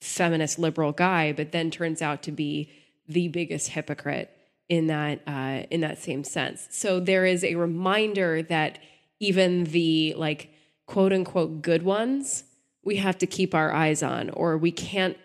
[0.00, 2.70] feminist liberal guy, but then turns out to be
[3.06, 4.30] the biggest hypocrite
[4.68, 6.66] in that uh, in that same sense.
[6.70, 8.78] So there is a reminder that
[9.20, 10.50] even the like
[10.86, 12.44] quote unquote good ones
[12.84, 15.16] we have to keep our eyes on, or we can't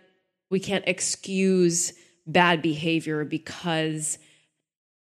[0.50, 1.93] we can't excuse
[2.26, 4.17] bad behavior because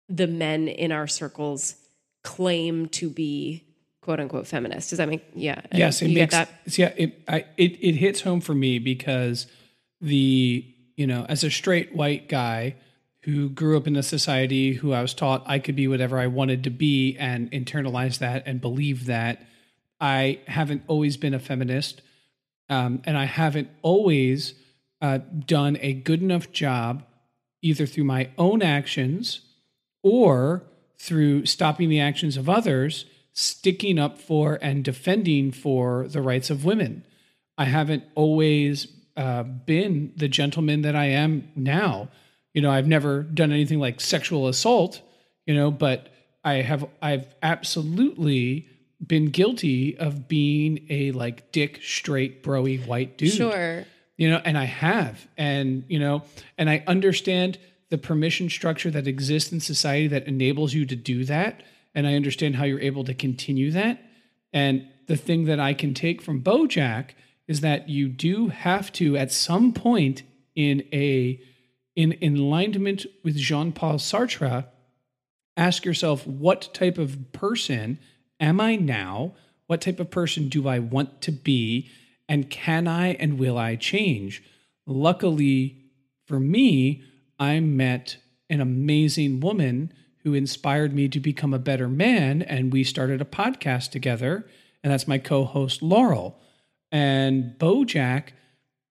[0.09, 1.75] the men in our circles
[2.23, 3.63] claim to be
[4.01, 4.89] quote unquote feminist.
[4.89, 5.61] Does that make yeah?
[5.73, 6.77] Yes, it you makes get that.
[6.77, 6.93] yeah.
[6.95, 9.47] It I it it hits home for me because
[9.99, 10.65] the
[10.95, 12.75] you know as a straight white guy
[13.23, 16.27] who grew up in a society who I was taught I could be whatever I
[16.27, 19.45] wanted to be and internalize that and believe that
[19.99, 22.01] I haven't always been a feminist
[22.69, 24.53] um, and I haven't always
[25.01, 27.03] uh, done a good enough job
[27.61, 29.41] either through my own actions
[30.03, 30.63] or
[30.99, 36.65] through stopping the actions of others, sticking up for and defending for the rights of
[36.65, 37.05] women.
[37.57, 42.09] I haven't always uh, been the gentleman that I am now.
[42.53, 45.01] You know, I've never done anything like sexual assault,
[45.45, 46.09] you know, but
[46.43, 48.67] I have, I've absolutely
[49.05, 53.85] been guilty of being a like dick, straight, broy, white dude Sure.
[54.17, 56.23] you know and i have and you know
[56.57, 61.23] and i understand the permission structure that exists in society that enables you to do
[61.23, 64.01] that and i understand how you're able to continue that
[64.53, 67.11] and the thing that i can take from bojack
[67.47, 70.23] is that you do have to at some point
[70.55, 71.39] in a
[71.95, 74.65] in alignment with jean-paul sartre
[75.55, 77.97] ask yourself what type of person
[78.39, 79.33] am I now?
[79.65, 81.89] What type of person do I want to be?
[82.29, 84.43] And can I and will I change?
[84.85, 85.77] Luckily
[86.25, 87.03] for me,
[87.39, 88.17] I met
[88.49, 92.41] an amazing woman who inspired me to become a better man.
[92.41, 94.45] And we started a podcast together.
[94.83, 96.39] And that's my co host, Laurel.
[96.91, 98.29] And Bojack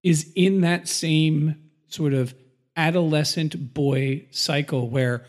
[0.03, 1.57] is in that same
[1.89, 2.35] sort of
[2.77, 5.27] adolescent boy cycle where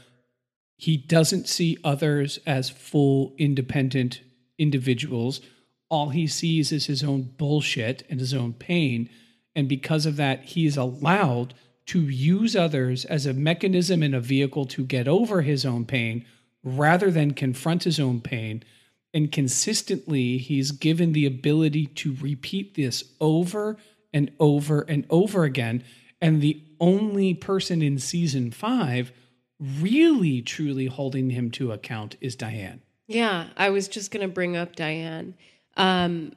[0.77, 4.21] he doesn't see others as full independent
[4.57, 5.41] individuals.
[5.89, 9.09] All he sees is his own bullshit and his own pain.
[9.55, 11.53] And because of that, he is allowed
[11.87, 16.25] to use others as a mechanism and a vehicle to get over his own pain
[16.63, 18.63] rather than confront his own pain.
[19.13, 23.77] And consistently, he's given the ability to repeat this over
[24.13, 25.83] and over and over again.
[26.21, 29.11] And the only person in season five
[29.59, 32.81] really truly holding him to account is Diane.
[33.07, 35.35] Yeah, I was just going to bring up Diane.
[35.77, 36.33] Um,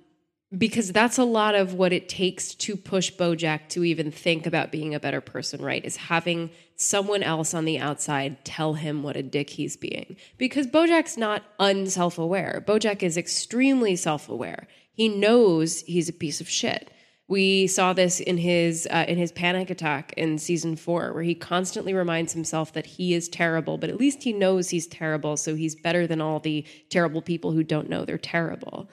[0.56, 4.72] because that's a lot of what it takes to push Bojack to even think about
[4.72, 5.84] being a better person, right?
[5.84, 10.16] Is having someone else on the outside tell him what a dick he's being.
[10.38, 12.64] Because Bojack's not unself aware.
[12.66, 14.66] Bojack is extremely self aware.
[14.92, 16.90] He knows he's a piece of shit.
[17.28, 21.36] We saw this in his uh, in his panic attack in season four, where he
[21.36, 25.54] constantly reminds himself that he is terrible, but at least he knows he's terrible, so
[25.54, 28.90] he's better than all the terrible people who don't know they're terrible.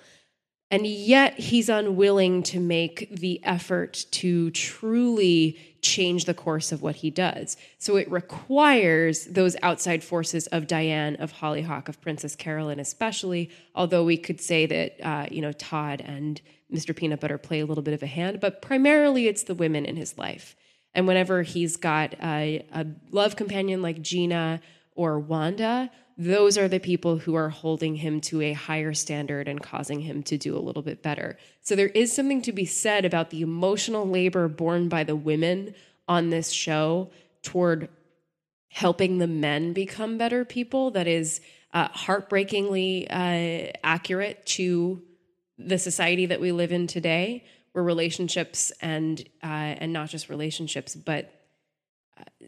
[0.70, 6.98] And yet he's unwilling to make the effort to truly change the course of what
[6.98, 7.56] he does.
[7.78, 13.50] So it requires those outside forces of Diane, of Hollyhock, of Princess Carolyn, especially.
[13.76, 16.42] Although we could say that uh, you know Todd and
[16.74, 16.94] Mr.
[16.94, 19.96] Peanut Butter play a little bit of a hand, but primarily it's the women in
[19.96, 20.56] his life.
[20.94, 24.60] And whenever he's got a, a love companion like Gina
[24.96, 29.62] or Wanda, those are the people who are holding him to a higher standard and
[29.62, 31.38] causing him to do a little bit better.
[31.62, 35.76] So there is something to be said about the emotional labor borne by the women
[36.08, 37.12] on this show
[37.44, 37.90] toward
[38.70, 41.40] helping the men become better people that is
[41.74, 45.02] uh, heartbreakingly uh, accurate to
[45.60, 50.96] the society that we live in today where relationships and uh, and not just relationships
[50.96, 51.32] but
[52.18, 52.48] uh,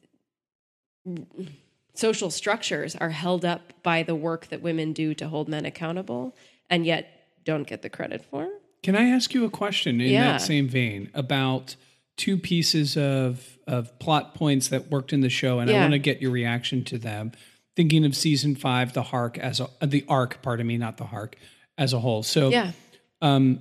[1.99, 6.35] social structures are held up by the work that women do to hold men accountable
[6.69, 8.47] and yet don't get the credit for.
[8.83, 10.31] Can I ask you a question in Yeah.
[10.31, 11.75] that same vein about
[12.15, 15.99] two pieces of of plot points that worked in the show, and I want to
[15.99, 17.31] get your reaction to them.
[17.75, 21.05] Thinking of season five, the hark as a uh, the arc, pardon me, not the
[21.05, 21.35] hark
[21.77, 22.23] as a whole.
[22.23, 22.71] So, Yeah.
[23.21, 23.59] um,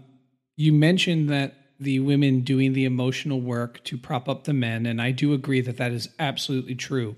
[0.56, 5.00] you mentioned that the women doing the emotional work to prop up the men, and
[5.00, 7.16] I do agree that that is absolutely true.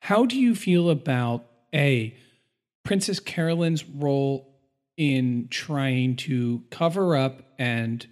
[0.00, 2.16] How do you feel about a
[2.84, 4.48] Princess Carolyn's role
[4.96, 8.06] in trying to cover up and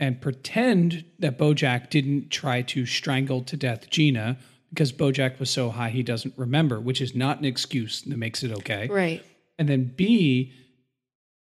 [0.00, 4.36] and pretend that Bojack didn't try to strangle to death Gina
[4.70, 8.42] because Bojack was so high he doesn't remember, which is not an excuse that makes
[8.42, 8.88] it okay.
[8.88, 9.24] Right.
[9.56, 10.52] And then B,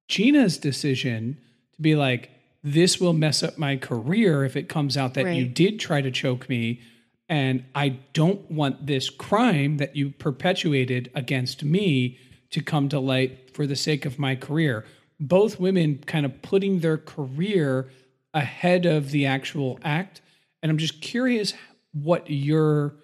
[0.10, 1.38] Gina's decision
[1.76, 2.30] to be like,
[2.62, 6.12] this will mess up my career if it comes out that you did try to
[6.12, 6.82] choke me.
[7.32, 13.56] And I don't want this crime that you perpetuated against me to come to light
[13.56, 14.84] for the sake of my career.
[15.18, 17.90] Both women kind of putting their career
[18.34, 20.20] ahead of the actual act.
[20.62, 21.54] And I'm just curious
[21.94, 22.96] what your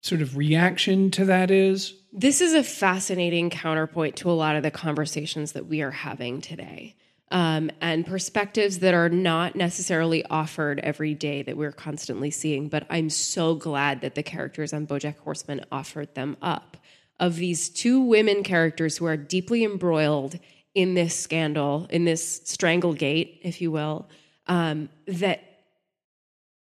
[0.00, 1.92] sort of reaction to that is.
[2.12, 6.40] This is a fascinating counterpoint to a lot of the conversations that we are having
[6.40, 6.94] today.
[7.32, 12.68] Um, and perspectives that are not necessarily offered every day that we're constantly seeing.
[12.68, 16.76] But I'm so glad that the characters on Bojack Horseman offered them up.
[17.18, 20.38] Of these two women characters who are deeply embroiled
[20.74, 24.08] in this scandal, in this stranglegate, if you will,
[24.46, 25.42] um, that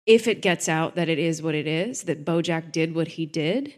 [0.06, 3.25] if it gets out that it is what it is, that Bojack did what he
[3.25, 3.73] did,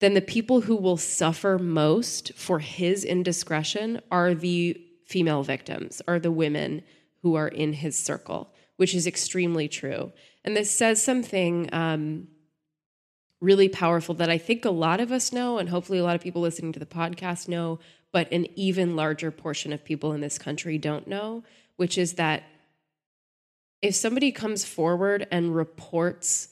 [0.00, 6.20] then the people who will suffer most for his indiscretion are the female victims, are
[6.20, 6.82] the women
[7.22, 10.12] who are in his circle, which is extremely true.
[10.44, 12.28] And this says something um,
[13.40, 16.22] really powerful that I think a lot of us know, and hopefully a lot of
[16.22, 17.80] people listening to the podcast know,
[18.12, 21.42] but an even larger portion of people in this country don't know,
[21.76, 22.44] which is that
[23.82, 26.48] if somebody comes forward and reports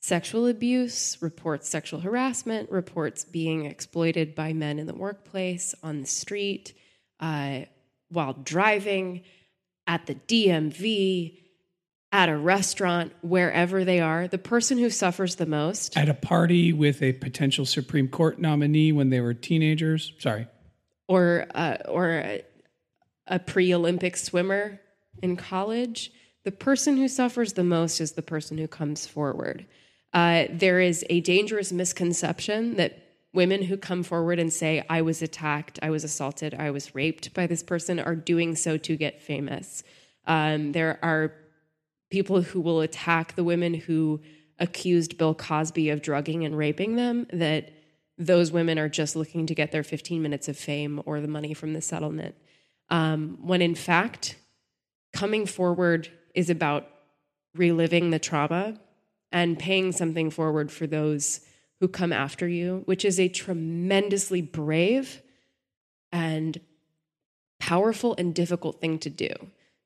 [0.00, 6.06] sexual abuse, reports sexual harassment, reports being exploited by men in the workplace, on the
[6.06, 6.74] street,
[7.18, 7.60] uh,
[8.10, 9.22] while driving,
[9.86, 11.38] at the DMV,
[12.12, 16.72] at a restaurant, wherever they are, the person who suffers the most At a party
[16.72, 20.12] with a potential Supreme Court nominee when they were teenagers.
[20.18, 20.46] Sorry.
[21.08, 22.42] or uh, or a,
[23.26, 24.80] a pre-Olympic swimmer
[25.22, 26.12] in college,
[26.44, 29.66] the person who suffers the most is the person who comes forward.
[30.12, 33.05] Uh, there is a dangerous misconception that
[33.36, 37.32] women who come forward and say, "I was attacked, I was assaulted, I was raped
[37.34, 39.84] by this person," are doing so to get famous.
[40.26, 41.32] Um, there are
[42.10, 44.20] people who will attack the women who
[44.58, 47.26] accused Bill Cosby of drugging and raping them.
[47.32, 47.70] That
[48.18, 51.52] those women are just looking to get their 15 minutes of fame or the money
[51.52, 52.34] from the settlement.
[52.88, 54.36] Um, when in fact,
[55.12, 56.88] coming forward is about
[57.54, 58.78] reliving the trauma
[59.32, 61.40] and paying something forward for those
[61.80, 65.22] who come after you, which is a tremendously brave
[66.10, 66.60] and
[67.58, 69.32] powerful and difficult thing to do.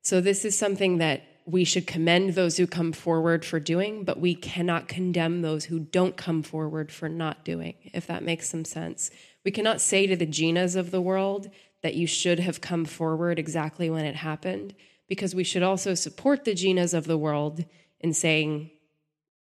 [0.01, 4.19] So, this is something that we should commend those who come forward for doing, but
[4.19, 8.65] we cannot condemn those who don't come forward for not doing, if that makes some
[8.65, 9.11] sense.
[9.43, 11.49] We cannot say to the Ginas of the world
[11.81, 14.75] that you should have come forward exactly when it happened,
[15.07, 17.65] because we should also support the Ginas of the world
[17.99, 18.69] in saying,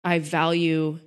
[0.04, 1.00] I value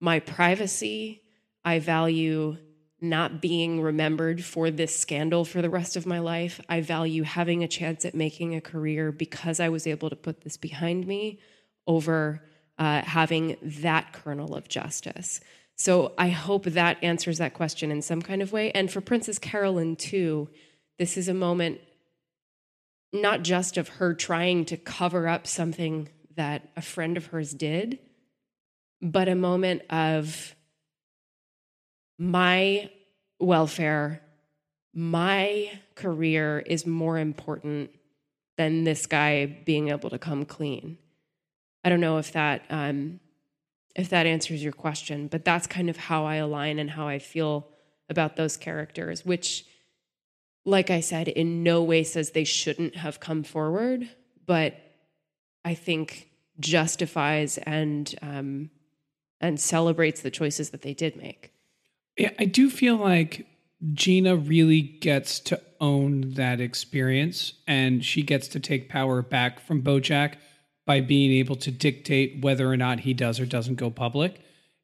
[0.00, 1.22] my privacy,
[1.64, 2.58] I value
[3.00, 6.60] not being remembered for this scandal for the rest of my life.
[6.68, 10.42] I value having a chance at making a career because I was able to put
[10.42, 11.40] this behind me
[11.86, 12.42] over
[12.78, 15.40] uh, having that kernel of justice.
[15.76, 18.70] So I hope that answers that question in some kind of way.
[18.70, 20.48] And for Princess Carolyn, too,
[20.98, 21.80] this is a moment
[23.12, 27.98] not just of her trying to cover up something that a friend of hers did,
[29.00, 30.54] but a moment of
[32.18, 32.90] my
[33.38, 34.22] welfare,
[34.94, 37.90] my career is more important
[38.56, 40.98] than this guy being able to come clean.
[41.84, 43.20] I don't know if that um,
[43.94, 47.18] if that answers your question, but that's kind of how I align and how I
[47.18, 47.68] feel
[48.10, 49.64] about those characters, which,
[50.64, 54.08] like I said, in no way says they shouldn't have come forward,
[54.44, 54.74] but
[55.64, 56.28] I think
[56.60, 58.70] justifies and um,
[59.40, 61.52] and celebrates the choices that they did make.
[62.16, 63.46] Yeah, I do feel like
[63.92, 69.82] Gina really gets to own that experience and she gets to take power back from
[69.82, 70.34] Bojack
[70.86, 74.36] by being able to dictate whether or not he does or doesn't go public.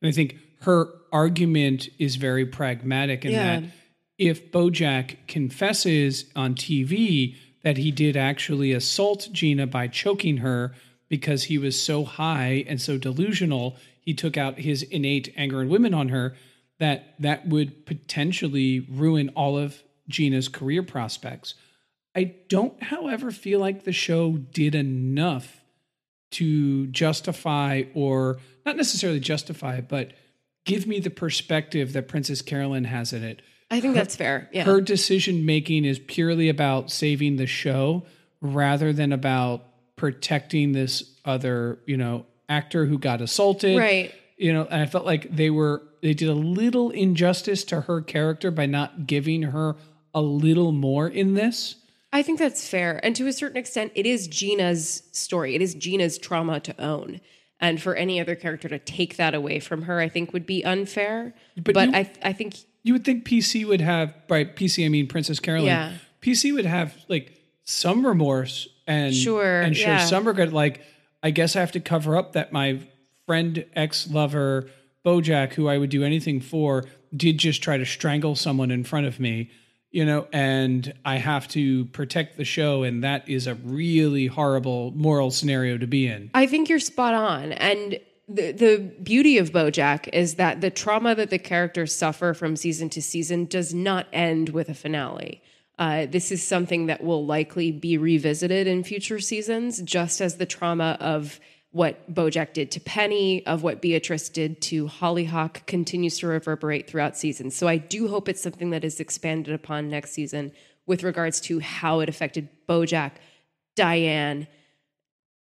[0.03, 3.61] And I think her argument is very pragmatic in Yeah.
[3.61, 3.71] that
[4.19, 10.75] if Bojack confesses on TV that he did actually assault Gina by choking her
[11.09, 15.71] because he was so high and so delusional, he took out his innate anger and
[15.71, 16.37] women on her,
[16.79, 21.55] that that would potentially ruin all of Gina's career prospects.
[22.15, 25.63] I don't, however, feel like the show did enough
[26.33, 30.13] to justify or not necessarily justify, but
[30.65, 33.43] give me the perspective that Princess Carolyn has in it.
[33.71, 34.51] I think that's fair.
[34.53, 34.65] Yeah.
[34.65, 38.05] Her decision making is purely about saving the show
[38.41, 39.65] rather than about
[39.97, 43.79] protecting this other, you know, actor who got assaulted.
[43.79, 44.13] Right.
[44.37, 48.01] You know, and I felt like they were they did a little injustice to her
[48.01, 49.77] character by not giving her
[50.15, 51.77] a little more in this.
[52.13, 53.01] I think that's fair.
[53.05, 55.55] And to a certain extent, it is Gina's story.
[55.55, 57.21] It is Gina's trauma to own.
[57.61, 60.65] And for any other character to take that away from her, I think would be
[60.65, 61.33] unfair.
[61.57, 64.89] But But, you- I, I think You would think PC would have by PC I
[64.89, 65.67] mean Princess Carolyn.
[65.69, 65.93] Yeah.
[66.21, 70.05] PC would have like some remorse and Sure, and show yeah.
[70.05, 70.53] some regret.
[70.53, 70.83] Like
[71.23, 72.81] I guess I have to cover up that my
[73.27, 74.69] friend ex lover
[75.05, 79.07] Bojack, who I would do anything for, did just try to strangle someone in front
[79.07, 79.51] of me.
[79.91, 84.91] You know, and I have to protect the show, and that is a really horrible
[84.93, 86.31] moral scenario to be in.
[86.33, 87.53] I think you're spot on.
[87.53, 92.57] And the, the beauty of Bojack is that the trauma that the characters suffer from
[92.57, 95.43] season to season does not end with a finale.
[95.79, 100.47] Uh, this is something that will likely be revisited in future seasons, just as the
[100.47, 106.27] trauma of what Bojack did to Penny, of what Beatrice did to Hollyhock, continues to
[106.27, 107.57] reverberate throughout seasons.
[107.57, 110.53] So I do hope it's something that is expanded upon next season
[110.87, 113.13] with regards to how it affected Bojack,
[113.75, 114.47] Diane,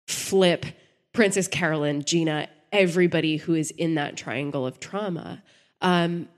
[0.06, 0.64] Flip,
[1.12, 5.42] Princess Carolyn, Gina, everybody who is in that triangle of trauma.
[5.80, 6.28] Um,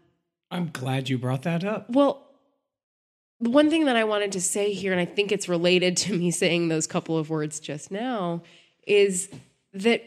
[0.50, 1.90] I'm glad you brought that up.
[1.90, 2.21] well,
[3.48, 6.30] one thing that I wanted to say here, and I think it's related to me
[6.30, 8.42] saying those couple of words just now,
[8.86, 9.28] is
[9.74, 10.04] that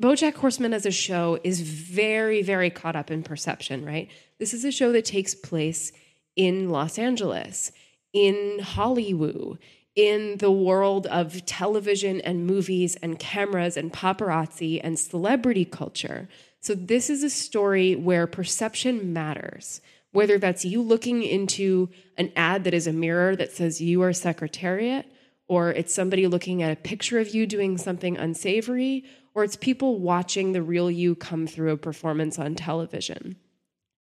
[0.00, 4.10] Bojack Horseman as a show is very, very caught up in perception, right?
[4.38, 5.92] This is a show that takes place
[6.34, 7.70] in Los Angeles,
[8.12, 9.58] in Hollywood,
[9.94, 16.28] in the world of television and movies and cameras and paparazzi and celebrity culture.
[16.62, 19.80] So, this is a story where perception matters.
[20.12, 24.12] Whether that's you looking into an ad that is a mirror that says you are
[24.12, 25.06] Secretariat,
[25.48, 29.04] or it's somebody looking at a picture of you doing something unsavory,
[29.34, 33.36] or it's people watching the real you come through a performance on television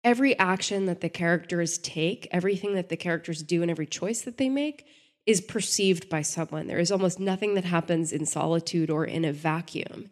[0.04, 4.38] every action that the characters take, everything that the characters do, and every choice that
[4.38, 4.86] they make
[5.26, 6.66] is perceived by someone.
[6.66, 10.08] There is almost nothing that happens in solitude or in a vacuum.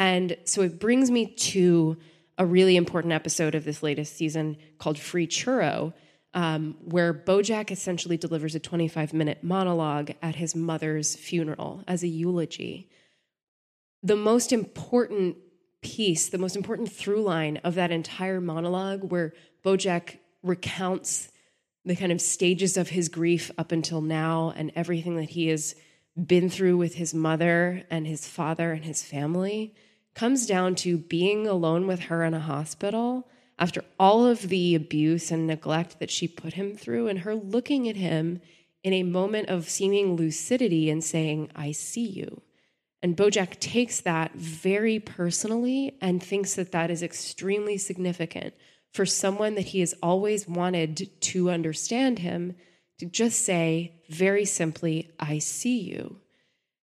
[0.00, 1.98] And so it brings me to
[2.38, 5.92] a really important episode of this latest season called Free Churro,
[6.32, 12.08] um, where Bojack essentially delivers a 25 minute monologue at his mother's funeral as a
[12.08, 12.88] eulogy.
[14.02, 15.36] The most important
[15.82, 21.30] piece, the most important through line of that entire monologue, where Bojack recounts
[21.84, 25.74] the kind of stages of his grief up until now and everything that he has
[26.16, 29.74] been through with his mother and his father and his family
[30.20, 33.26] comes down to being alone with her in a hospital
[33.58, 37.88] after all of the abuse and neglect that she put him through, and her looking
[37.88, 38.38] at him
[38.84, 42.42] in a moment of seeming lucidity and saying, I see you.
[43.00, 48.52] And Bojack takes that very personally and thinks that that is extremely significant
[48.92, 52.56] for someone that he has always wanted to understand him
[52.98, 56.18] to just say very simply, I see you.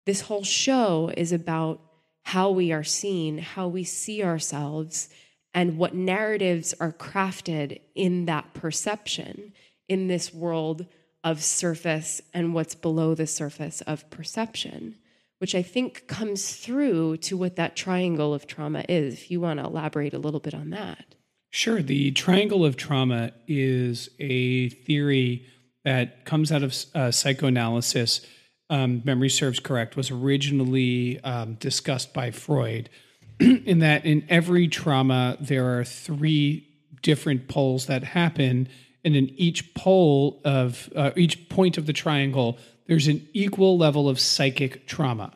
[0.06, 1.82] This whole show is about
[2.26, 5.10] how we are seen, how we see ourselves,
[5.54, 9.54] and what narratives are crafted in that perception
[9.88, 10.88] in this world
[11.24, 14.96] of surface and what's below the surface of perception,
[15.38, 19.14] which I think comes through to what that triangle of trauma is.
[19.14, 21.16] If you want to elaborate a little bit on that.
[21.52, 21.82] Sure.
[21.82, 25.46] The triangle of trauma is a theory
[25.84, 28.26] that comes out of uh, psychoanalysis.
[28.70, 32.90] Um, memory serves correct, was originally um, discussed by Freud
[33.40, 36.68] in that in every trauma, there are three
[37.02, 38.70] different poles that happen.
[39.04, 42.58] And in each pole of uh, each point of the triangle,
[42.88, 45.34] there's an equal level of psychic trauma.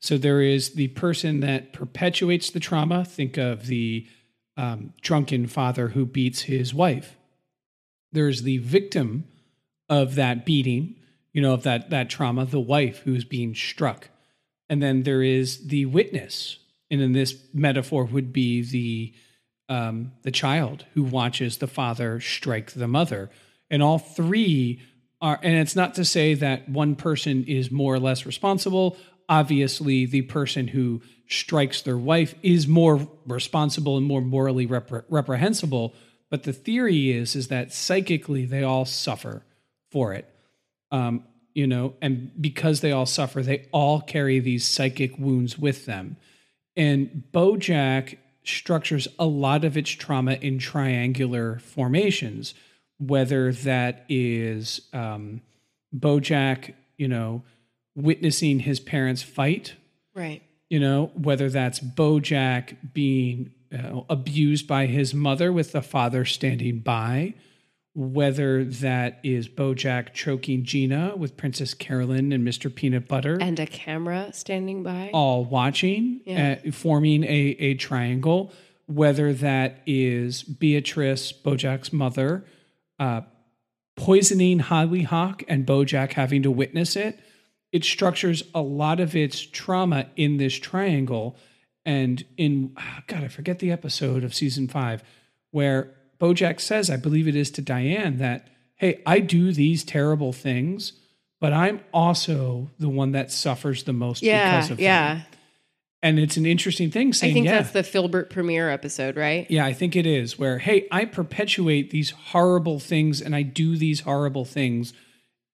[0.00, 3.04] So there is the person that perpetuates the trauma.
[3.04, 4.06] Think of the
[4.56, 7.16] um, drunken father who beats his wife.
[8.12, 9.24] There's the victim
[9.88, 10.96] of that beating,
[11.36, 14.08] you know, of that that trauma, the wife who's being struck.
[14.70, 16.58] And then there is the witness
[16.90, 19.12] and in this metaphor would be the
[19.68, 23.30] um, the child who watches the father strike the mother,
[23.68, 24.80] and all three
[25.20, 25.38] are.
[25.42, 28.96] And it's not to say that one person is more or less responsible.
[29.28, 35.94] Obviously, the person who strikes their wife is more responsible and more morally repre- reprehensible.
[36.30, 39.44] But the theory is is that psychically they all suffer
[39.90, 40.32] for it.
[40.96, 41.24] Um,
[41.54, 46.16] you know, and because they all suffer, they all carry these psychic wounds with them.
[46.76, 52.52] And Bojack structures a lot of its trauma in triangular formations,
[52.98, 55.40] whether that is um,
[55.94, 57.42] Bojack, you know,
[57.94, 59.74] witnessing his parents fight.
[60.14, 60.42] Right.
[60.68, 66.80] You know, whether that's Bojack being uh, abused by his mother with the father standing
[66.80, 67.34] by,
[67.98, 72.72] whether that is Bojack choking Gina with Princess Carolyn and Mr.
[72.72, 73.38] Peanut Butter.
[73.40, 75.08] And a camera standing by.
[75.14, 76.56] All watching, Yeah.
[76.66, 78.52] uh, forming a, a triangle,
[78.84, 82.44] whether that is Beatrice, Bojack's mother,
[82.98, 83.22] uh,
[83.96, 87.18] poisoning Hollyhock and Bojack having to witness it.
[87.72, 91.34] It structures a lot of its trauma in this triangle.
[91.86, 95.02] And in, ah, God, I forget the episode of season five
[95.50, 100.32] where Bojack says, I believe it is to Diane, that, hey, I do these terrible
[100.32, 100.92] things,
[101.40, 105.14] but I'm also the one that suffers the most yeah, because of yeah.
[105.14, 105.24] them.
[106.02, 109.50] And it's an interesting thing saying, I think yeah, that's the Philbert premiere episode, right?
[109.50, 113.76] yeah, I think it is where, hey, I perpetuate these horrible things and I do
[113.76, 114.92] these horrible things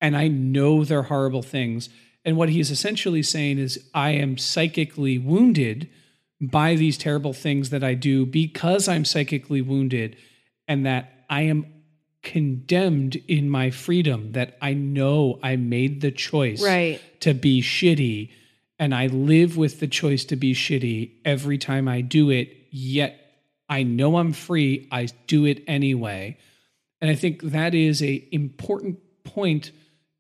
[0.01, 1.89] and I know they're horrible things.
[2.25, 5.89] And what he is essentially saying is, I am psychically wounded
[6.41, 10.17] by these terrible things that I do because I'm psychically wounded
[10.69, 11.67] and that I am
[12.23, 17.01] condemned in my freedom, that I know I made the choice Right.
[17.21, 18.31] to be shitty
[18.79, 23.19] and I live with the choice to be shitty every time I do it, yet
[23.69, 26.37] I know I'm free, I do it anyway.
[27.01, 29.71] And I think that is a important point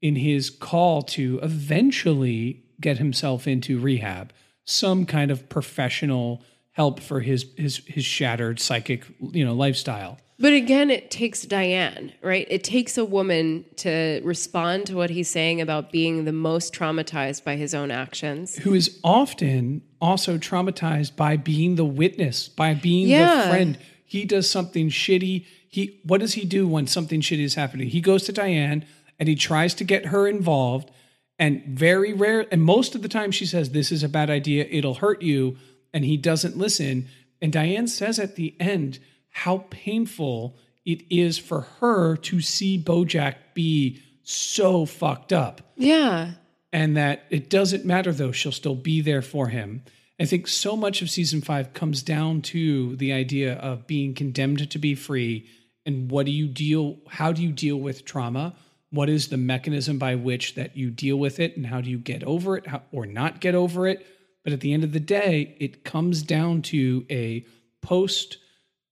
[0.01, 4.33] in his call to eventually get himself into rehab,
[4.65, 10.19] some kind of professional help for his his his shattered psychic, you know, lifestyle.
[10.43, 12.49] But again, it takes Diane, right?
[12.51, 17.45] It takes a woman to respond to what he's saying about being the most traumatized
[17.45, 18.57] by his own actions.
[18.57, 23.45] who is often also traumatized by being the witness, by being Yeah.
[23.45, 23.79] the friend.
[24.05, 25.45] He does something shitty.
[25.69, 27.87] He what does he do when something shitty is happening?
[27.91, 28.85] He goes to Diane
[29.21, 30.91] and he tries to get her involved.
[31.39, 34.67] And very rare, and most of the time she says, This is a bad idea,
[34.69, 35.57] it'll hurt you.
[35.95, 37.07] And he doesn't listen.
[37.41, 38.99] And Diane says at the end
[39.33, 45.73] how painful it is for her to see Bojack be so fucked up.
[45.77, 46.33] Yeah.
[46.73, 49.83] and that it doesn't matter though she'll still be there for him.
[50.21, 54.71] I think so much of season five comes down to the idea of being condemned
[54.71, 55.47] to be free.
[55.85, 58.55] And what do you deal how do you deal with trauma?
[58.91, 61.57] What is the mechanism by which that you deal with it?
[61.57, 64.07] And how do you get over it how, or not get over it?
[64.45, 67.45] But at the end of the day it comes down to a
[67.81, 68.39] post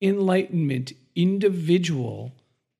[0.03, 2.32] enlightenment individual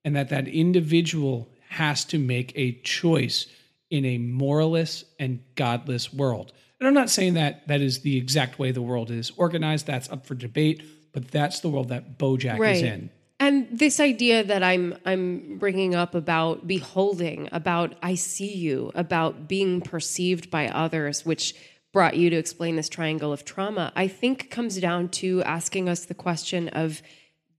[0.05, 3.47] and that that individual has to make a choice
[3.91, 6.53] in a moralless and godless world.
[6.79, 9.87] And I'm not saying that that is the exact way the world is organized.
[9.87, 12.77] That's up for debate, but that's the world that Bojack Right.
[12.77, 13.11] is in.
[13.39, 19.49] And this idea that I'm I'm bringing up about beholding, about I see you, about
[19.49, 21.55] being perceived by others, which
[21.93, 26.05] brought you to explain this triangle of trauma, I think comes down to asking us
[26.05, 27.03] the question of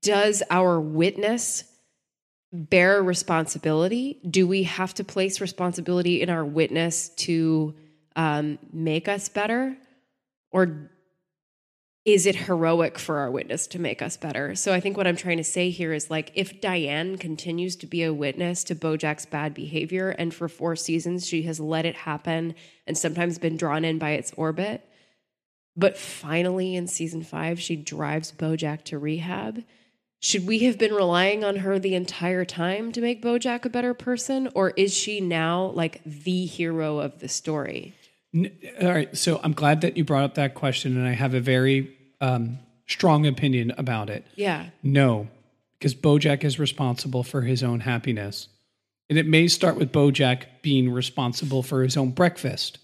[0.01, 1.63] does our witness
[2.51, 4.19] bear responsibility?
[4.29, 7.75] Do we have to place responsibility in our witness to
[8.15, 9.77] um, make us better?
[10.51, 10.91] Or
[12.03, 14.55] is it heroic for our witness to make us better?
[14.55, 17.85] So I think what I'm trying to say here is like if Diane continues to
[17.85, 21.95] be a witness to Bojack's bad behavior and for four seasons she has let it
[21.95, 22.55] happen
[22.87, 24.83] and sometimes been drawn in by its orbit,
[25.75, 29.63] but finally in season 5 she drives Bojack to rehab,
[30.19, 33.93] should we have been relying on her the entire time to make Bojack a better
[33.93, 37.93] person or is she now like the hero of the story?
[38.33, 38.43] All
[38.81, 39.15] right.
[39.15, 42.59] So I'm glad that you brought up that question, and I have a very um,
[42.87, 44.25] strong opinion about it.
[44.35, 44.69] Yeah.
[44.83, 45.27] No,
[45.77, 48.47] because Bojack is responsible for his own happiness.
[49.09, 52.77] And it may start with Bojack being responsible for his own breakfast,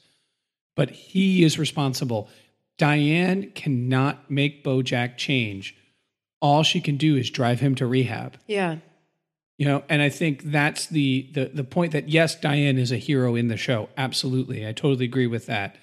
[0.76, 2.30] but he is responsible.
[2.78, 5.76] Diane cannot make Bojack change.
[6.42, 8.38] All she can do is drive him to rehab.
[8.46, 8.78] Yeah.
[9.58, 12.98] You know, and I think that's the the the point that yes, Diane is a
[12.98, 13.90] hero in the show.
[13.98, 14.68] Absolutely.
[14.68, 15.76] I totally agree with that.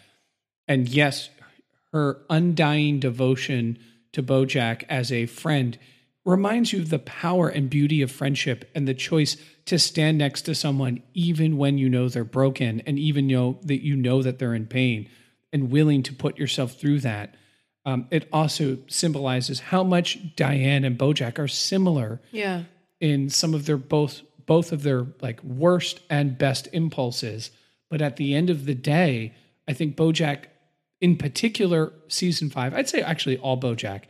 [0.69, 1.31] And yes,
[1.93, 3.79] her undying devotion
[4.13, 5.79] to Bojack as a friend
[6.25, 10.43] reminds you of the power and beauty of friendship and the choice to stand next
[10.43, 14.39] to someone even when you know they're broken and even know that you know that
[14.39, 15.09] they're in pain
[15.53, 17.35] and willing to put yourself through that.
[17.85, 22.63] Um, it also symbolizes how much Diane and Bojack are similar Yeah.
[23.05, 27.51] In some of their both both of their like worst and best impulses.
[27.91, 29.35] But at the end of the day
[29.69, 30.47] i think bojack
[31.03, 34.05] in particular season 5 i'd say actually all bojack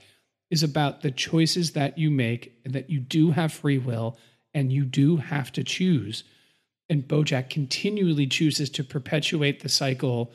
[0.49, 4.17] is about the choices that you make and that you do have free will
[4.53, 6.23] and you do have to choose.
[6.89, 10.31] And bojack continually chooses to perpetuate the cycle.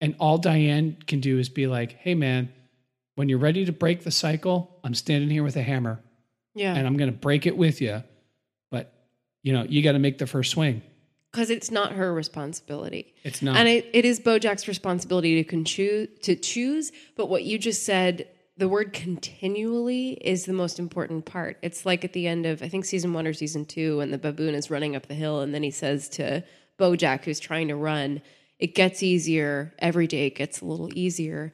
[0.00, 2.50] And all diane can do is be like hey man
[3.16, 6.02] when you're ready to break the cycle i'm standing here with a hammer
[6.54, 6.74] Yeah.
[6.74, 8.02] and I'm going to break it with you.
[8.70, 8.92] But
[9.42, 10.82] you know, you got to make the first swing.
[11.32, 13.14] because it's not her responsibility.
[13.24, 13.56] It's not.
[13.56, 16.92] And it, it is Bojack's responsibility to con- choose to choose.
[17.16, 18.26] But what you just said,
[18.56, 21.56] the word continually is the most important part.
[21.62, 24.18] It's like at the end of I think season one or season two, when the
[24.18, 26.42] baboon is running up the hill, and then he says to
[26.78, 28.20] Bojack, who's trying to run,
[28.58, 30.26] "It gets easier every day.
[30.26, 31.52] It gets a little easier,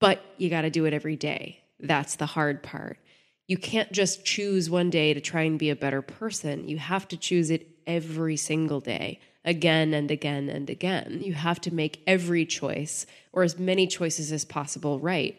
[0.00, 1.60] but you got to do it every day.
[1.80, 2.98] That's the hard part."
[3.52, 6.70] You can't just choose one day to try and be a better person.
[6.70, 11.20] You have to choose it every single day, again and again and again.
[11.22, 15.36] You have to make every choice or as many choices as possible right.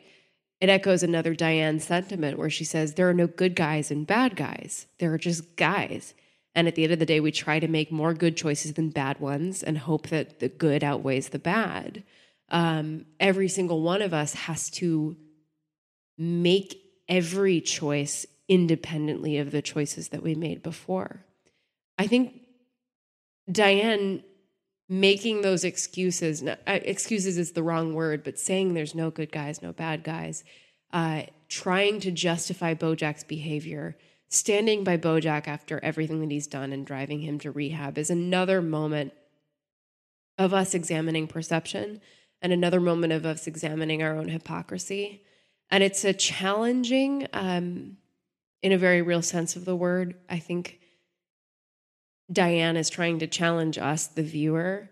[0.62, 4.36] It echoes another Diane sentiment where she says, There are no good guys and bad
[4.36, 4.86] guys.
[5.00, 6.14] There are just guys.
[6.54, 8.92] And at the end of the day, we try to make more good choices than
[8.92, 12.04] bad ones and hope that the good outweighs the bad.
[12.50, 15.18] Um, every single one of us has to
[16.16, 16.83] make
[17.14, 21.24] every choice independently of the choices that we made before.
[22.00, 22.42] I think
[23.52, 24.24] Diane
[24.90, 29.62] making those excuses, uh, excuses is the wrong word, but saying there's no good guys,
[29.62, 30.44] no bad guys,
[30.92, 33.96] uh, trying to justify Bojack's behavior,
[34.30, 38.60] standing by Bojack after everything that he's done and driving him to rehab is another
[38.60, 39.14] moment
[40.40, 42.02] of us examining perception
[42.42, 45.22] and another moment of us examining our own hypocrisy.
[45.74, 47.98] And it's a challenging, um,
[48.62, 50.14] in a very real sense of the word.
[50.30, 50.80] I think
[52.32, 54.92] Diane is trying to challenge us, the viewer,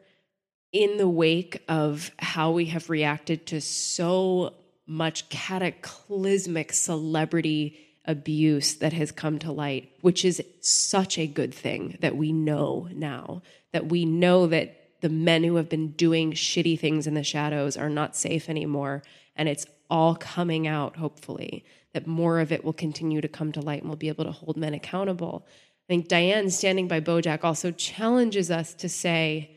[0.74, 4.56] in the wake of how we have reacted to so
[4.88, 11.96] much cataclysmic celebrity abuse that has come to light, which is such a good thing
[12.02, 16.80] that we know now, that we know that the men who have been doing shitty
[16.80, 19.04] things in the shadows are not safe anymore.
[19.36, 23.62] And it's all coming out, hopefully, that more of it will continue to come to
[23.62, 25.46] light and we'll be able to hold men accountable.
[25.48, 29.52] I think Diane standing by Bojack also challenges us to say,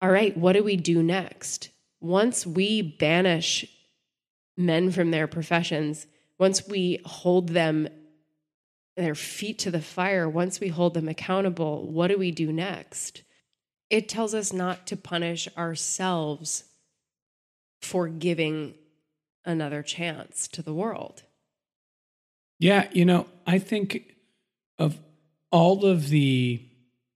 [0.00, 1.70] all right, what do we do next?
[2.00, 3.66] Once we banish
[4.56, 6.06] men from their professions,
[6.38, 7.88] once we hold them
[8.96, 13.22] their feet to the fire, once we hold them accountable, what do we do next?
[13.90, 16.64] It tells us not to punish ourselves
[17.80, 18.74] for giving
[19.44, 21.22] another chance to the world.
[22.58, 24.14] Yeah, you know, I think
[24.78, 24.98] of
[25.50, 26.62] all of the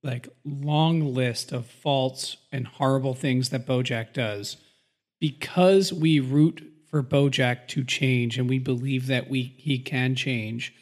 [0.03, 4.57] like long list of faults and horrible things that Bojack does,
[5.19, 10.73] because we root for Bojack to change and we believe that we he can change,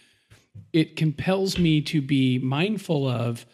[0.74, 3.46] it compels me to be mindful of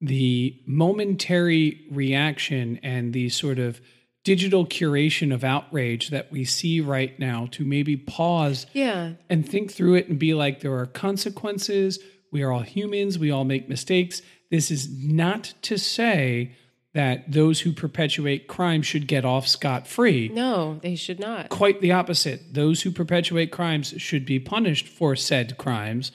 [0.00, 3.80] the momentary reaction and the sort of
[4.26, 9.12] digital curation of outrage that we see right now to maybe pause Yeah.
[9.30, 12.00] and think through it and be like there are consequences
[12.32, 16.50] we are all humans we all make mistakes this is not to say
[16.92, 21.48] that those who perpetuate crime should get off scot free No, they should not.
[21.50, 22.40] quite the opposite.
[22.52, 26.10] Those who perpetuate crimes should be punished for said crimes.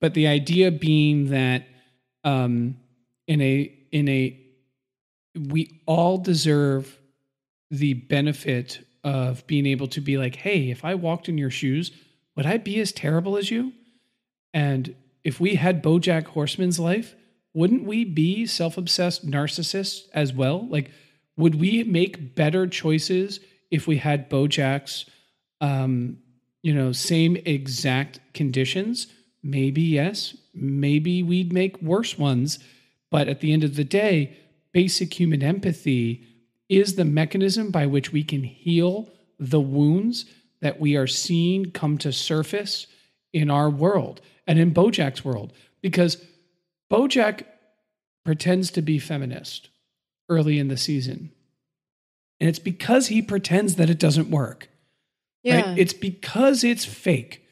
[0.00, 1.64] But the idea being that
[2.24, 2.76] um,
[3.26, 4.38] in a in a
[5.34, 6.96] we all deserve
[7.70, 11.92] the benefit of being able to be like, hey, if I walked in your shoes,
[12.36, 13.72] would I be as terrible as you?
[14.52, 14.94] And
[15.24, 17.14] if we had Bojack Horseman's life,
[17.54, 20.66] wouldn't we be self-obsessed narcissists as well?
[20.68, 20.90] Like,
[21.36, 23.40] would we make better choices
[23.70, 25.06] if we had Bojack's,
[25.60, 26.18] um,
[26.62, 29.06] you know, same exact conditions?
[29.42, 30.36] Maybe yes.
[30.54, 32.58] Maybe we'd make worse ones.
[33.10, 34.36] But at the end of the day,
[34.72, 36.26] basic human empathy
[36.70, 40.24] is the mechanism by which we can heal the wounds
[40.62, 42.86] that we are seeing come to surface
[43.32, 45.52] in our world and in Bojack's world.
[45.82, 46.24] Because
[46.90, 47.44] Bojack
[48.24, 49.68] pretends to be feminist
[50.28, 51.32] early in the season.
[52.38, 54.68] And it's because he pretends that it doesn't work.
[55.42, 55.62] Yeah.
[55.62, 55.78] Right?
[55.78, 57.44] It's because it's fake.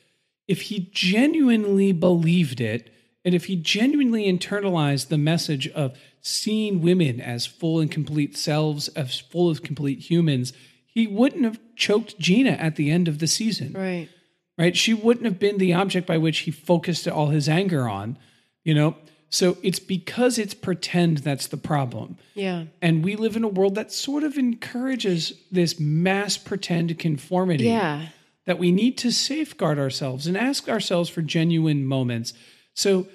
[0.46, 2.92] If he genuinely believed it,
[3.28, 8.88] and if he genuinely internalized the message of seeing women as full and complete selves,
[8.96, 10.54] as full of complete humans,
[10.86, 14.08] he wouldn't have choked Gina at the end of the season right.
[14.56, 14.74] right?
[14.74, 18.16] She wouldn't have been the object by which he focused all his anger on,
[18.64, 18.96] you know?
[19.28, 22.16] So it's because it's pretend that's the problem.
[22.32, 22.64] Yeah.
[22.80, 28.06] And we live in a world that sort of encourages this mass pretend conformity Yeah.
[28.46, 32.32] that we need to safeguard ourselves and ask ourselves for genuine moments.
[32.72, 33.06] So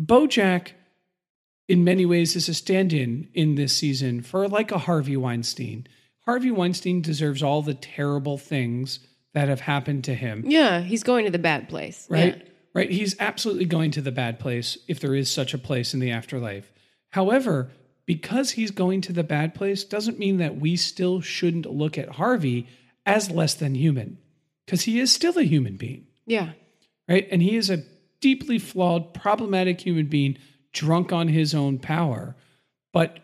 [0.00, 0.72] Bojack
[1.68, 5.86] in many ways is a stand-in in this season for like a Harvey Weinstein.
[6.24, 9.00] Harvey Weinstein deserves all the terrible things
[9.34, 10.80] that have happened to him Yeah.
[10.80, 12.06] He's going to the bad place.
[12.10, 12.36] right?
[12.36, 12.42] Yeah.
[12.74, 12.90] Right.
[12.90, 16.10] He's absolutely going to the bad place if there is such a place in the
[16.10, 16.70] afterlife.
[17.10, 17.70] However,
[18.06, 22.10] because he's going to the bad place doesn't mean that we still shouldn't look at
[22.10, 22.66] Harvey
[23.04, 24.18] as less than human
[24.64, 26.52] because he is still a human being, Yeah.
[27.08, 27.26] right?
[27.30, 27.82] And he is a
[28.20, 30.36] deeply flawed, problematic human being
[30.72, 32.34] drunk on his own power.
[32.92, 33.18] But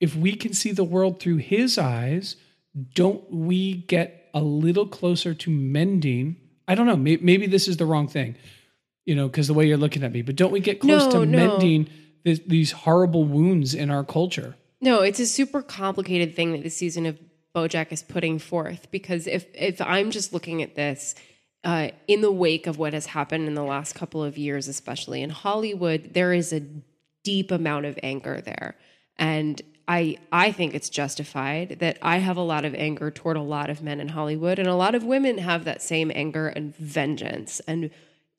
[0.00, 2.36] if we can see the world through his eyes,
[2.94, 6.36] don't we get a little closer to mending?
[6.68, 6.96] I don't know.
[6.96, 8.36] may- Maybe this is the wrong thing,
[9.04, 11.24] you know, because the way you're looking at me, but don't we get close No,
[11.24, 11.36] to no.
[11.48, 11.88] mending
[12.24, 14.54] this, these horrible wounds in our culture?
[14.80, 17.18] No, it's a super complicated thing that the season of
[17.54, 21.16] BoJack is putting forth because if if I'm just looking at this
[21.64, 25.22] uh, in the wake of what has happened in the last couple of years, especially
[25.22, 26.62] in Hollywood, there is a
[27.22, 28.76] deep amount of anger there,
[29.16, 33.42] and I I think it's justified that I have a lot of anger toward a
[33.42, 36.74] lot of men in Hollywood, and a lot of women have that same anger and
[36.76, 37.90] vengeance and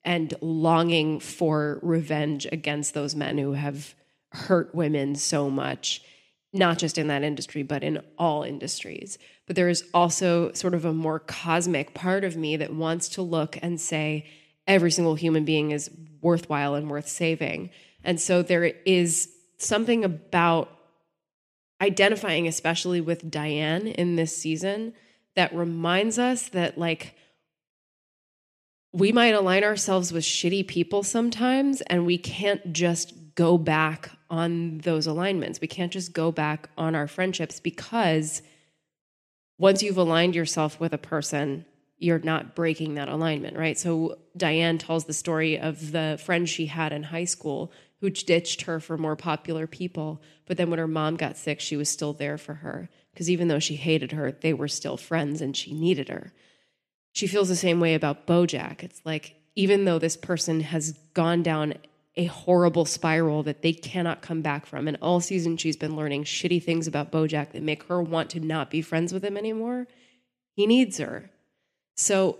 [0.04, 3.94] and longing for revenge against those men who have
[4.30, 6.02] hurt women so much
[6.52, 9.18] not just in that industry, but in all industries.
[9.46, 13.22] But there is also sort of a more cosmic part of me that wants to
[13.22, 14.26] look and say,
[14.66, 15.90] every single human being is
[16.20, 17.70] worthwhile and worth saving.
[18.04, 20.68] And so there is something about
[21.80, 24.92] identifying, especially with Diane in this season,
[25.34, 27.16] that reminds us that, like,
[28.92, 34.78] we might align ourselves with shitty people sometimes, and we can't just go back on
[34.78, 35.60] those alignments.
[35.60, 38.42] We can't just go back on our friendships because
[39.58, 41.64] once you've aligned yourself with a person,
[41.98, 43.78] you're not breaking that alignment, right?
[43.78, 48.62] So Diane tells the story of the friend she had in high school who ditched
[48.62, 50.20] her for more popular people.
[50.46, 53.48] But then when her mom got sick, she was still there for her because even
[53.48, 56.32] though she hated her, they were still friends and she needed her
[57.12, 58.82] she feels the same way about Bojack.
[58.82, 61.74] It's like even though this person has gone down
[62.16, 66.24] a horrible spiral that they cannot come back from, and all season she's been learning
[66.24, 69.86] shitty things about Bojack that make her want to not be friends with him anymore.
[70.54, 71.30] He needs her.
[71.96, 72.38] So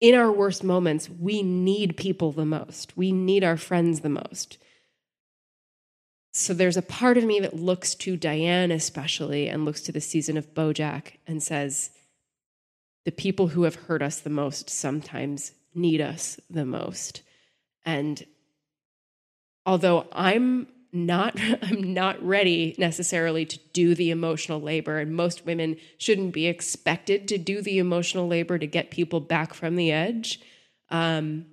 [0.00, 2.96] in our worst moments, we need people the most.
[2.96, 4.58] We need our friends the most.
[6.32, 10.00] So there's a part of me that looks to Diane especially and looks to the
[10.00, 11.90] season of Bojack and says,
[13.04, 17.22] the people who have hurt us the most sometimes need us the most.
[17.84, 18.24] And
[19.66, 25.76] although I'm not I'm not ready necessarily to do the emotional labor and most women
[25.98, 30.40] shouldn't be expected to do the emotional labor to get people back from the edge.
[30.90, 31.46] Um,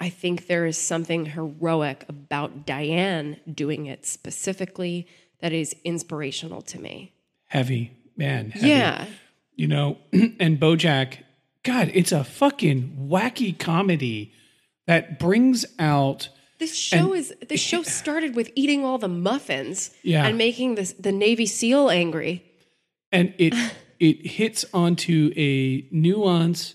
[0.00, 5.08] I think there is something heroic about Diane doing it specifically
[5.40, 7.14] that is inspirational to me.
[7.46, 8.50] Heavy, man.
[8.50, 8.68] Heavy.
[8.68, 9.06] Yeah.
[9.56, 11.18] You know, and Bojack,
[11.64, 14.32] God, it's a fucking wacky comedy
[14.86, 16.28] that brings out
[16.58, 20.26] This show is this show started with eating all the muffins Yeah.
[20.26, 22.42] and making this the Navy SEAL angry.
[23.12, 23.54] and it
[24.00, 26.74] it hits onto a nuance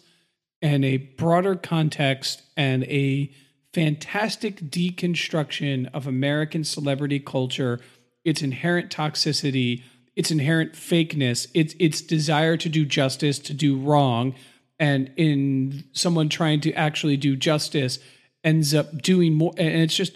[0.62, 3.32] and a broader context and a
[3.74, 7.80] fantastic deconstruction of American celebrity culture,
[8.24, 9.82] its inherent toxicity,
[10.16, 14.36] its inherent fakeness, its its desire to do justice, to do wrong,
[14.80, 18.00] and in someone trying to actually do justice
[18.44, 20.16] ends up doing more and it's just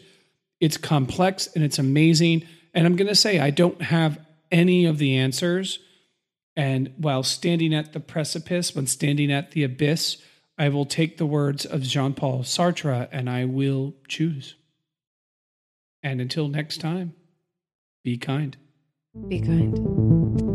[0.60, 2.44] it's complex and it's amazing.
[2.74, 4.20] And I'm going to say, I don't have
[4.52, 5.80] any of the answers.
[6.56, 10.18] And while standing at the precipice, when standing at the abyss,
[10.58, 14.56] I will take the words of Jean Paul Sartre and I will choose.
[16.02, 17.14] And until next time,
[18.04, 18.58] be kind.
[19.28, 20.47] Be kind.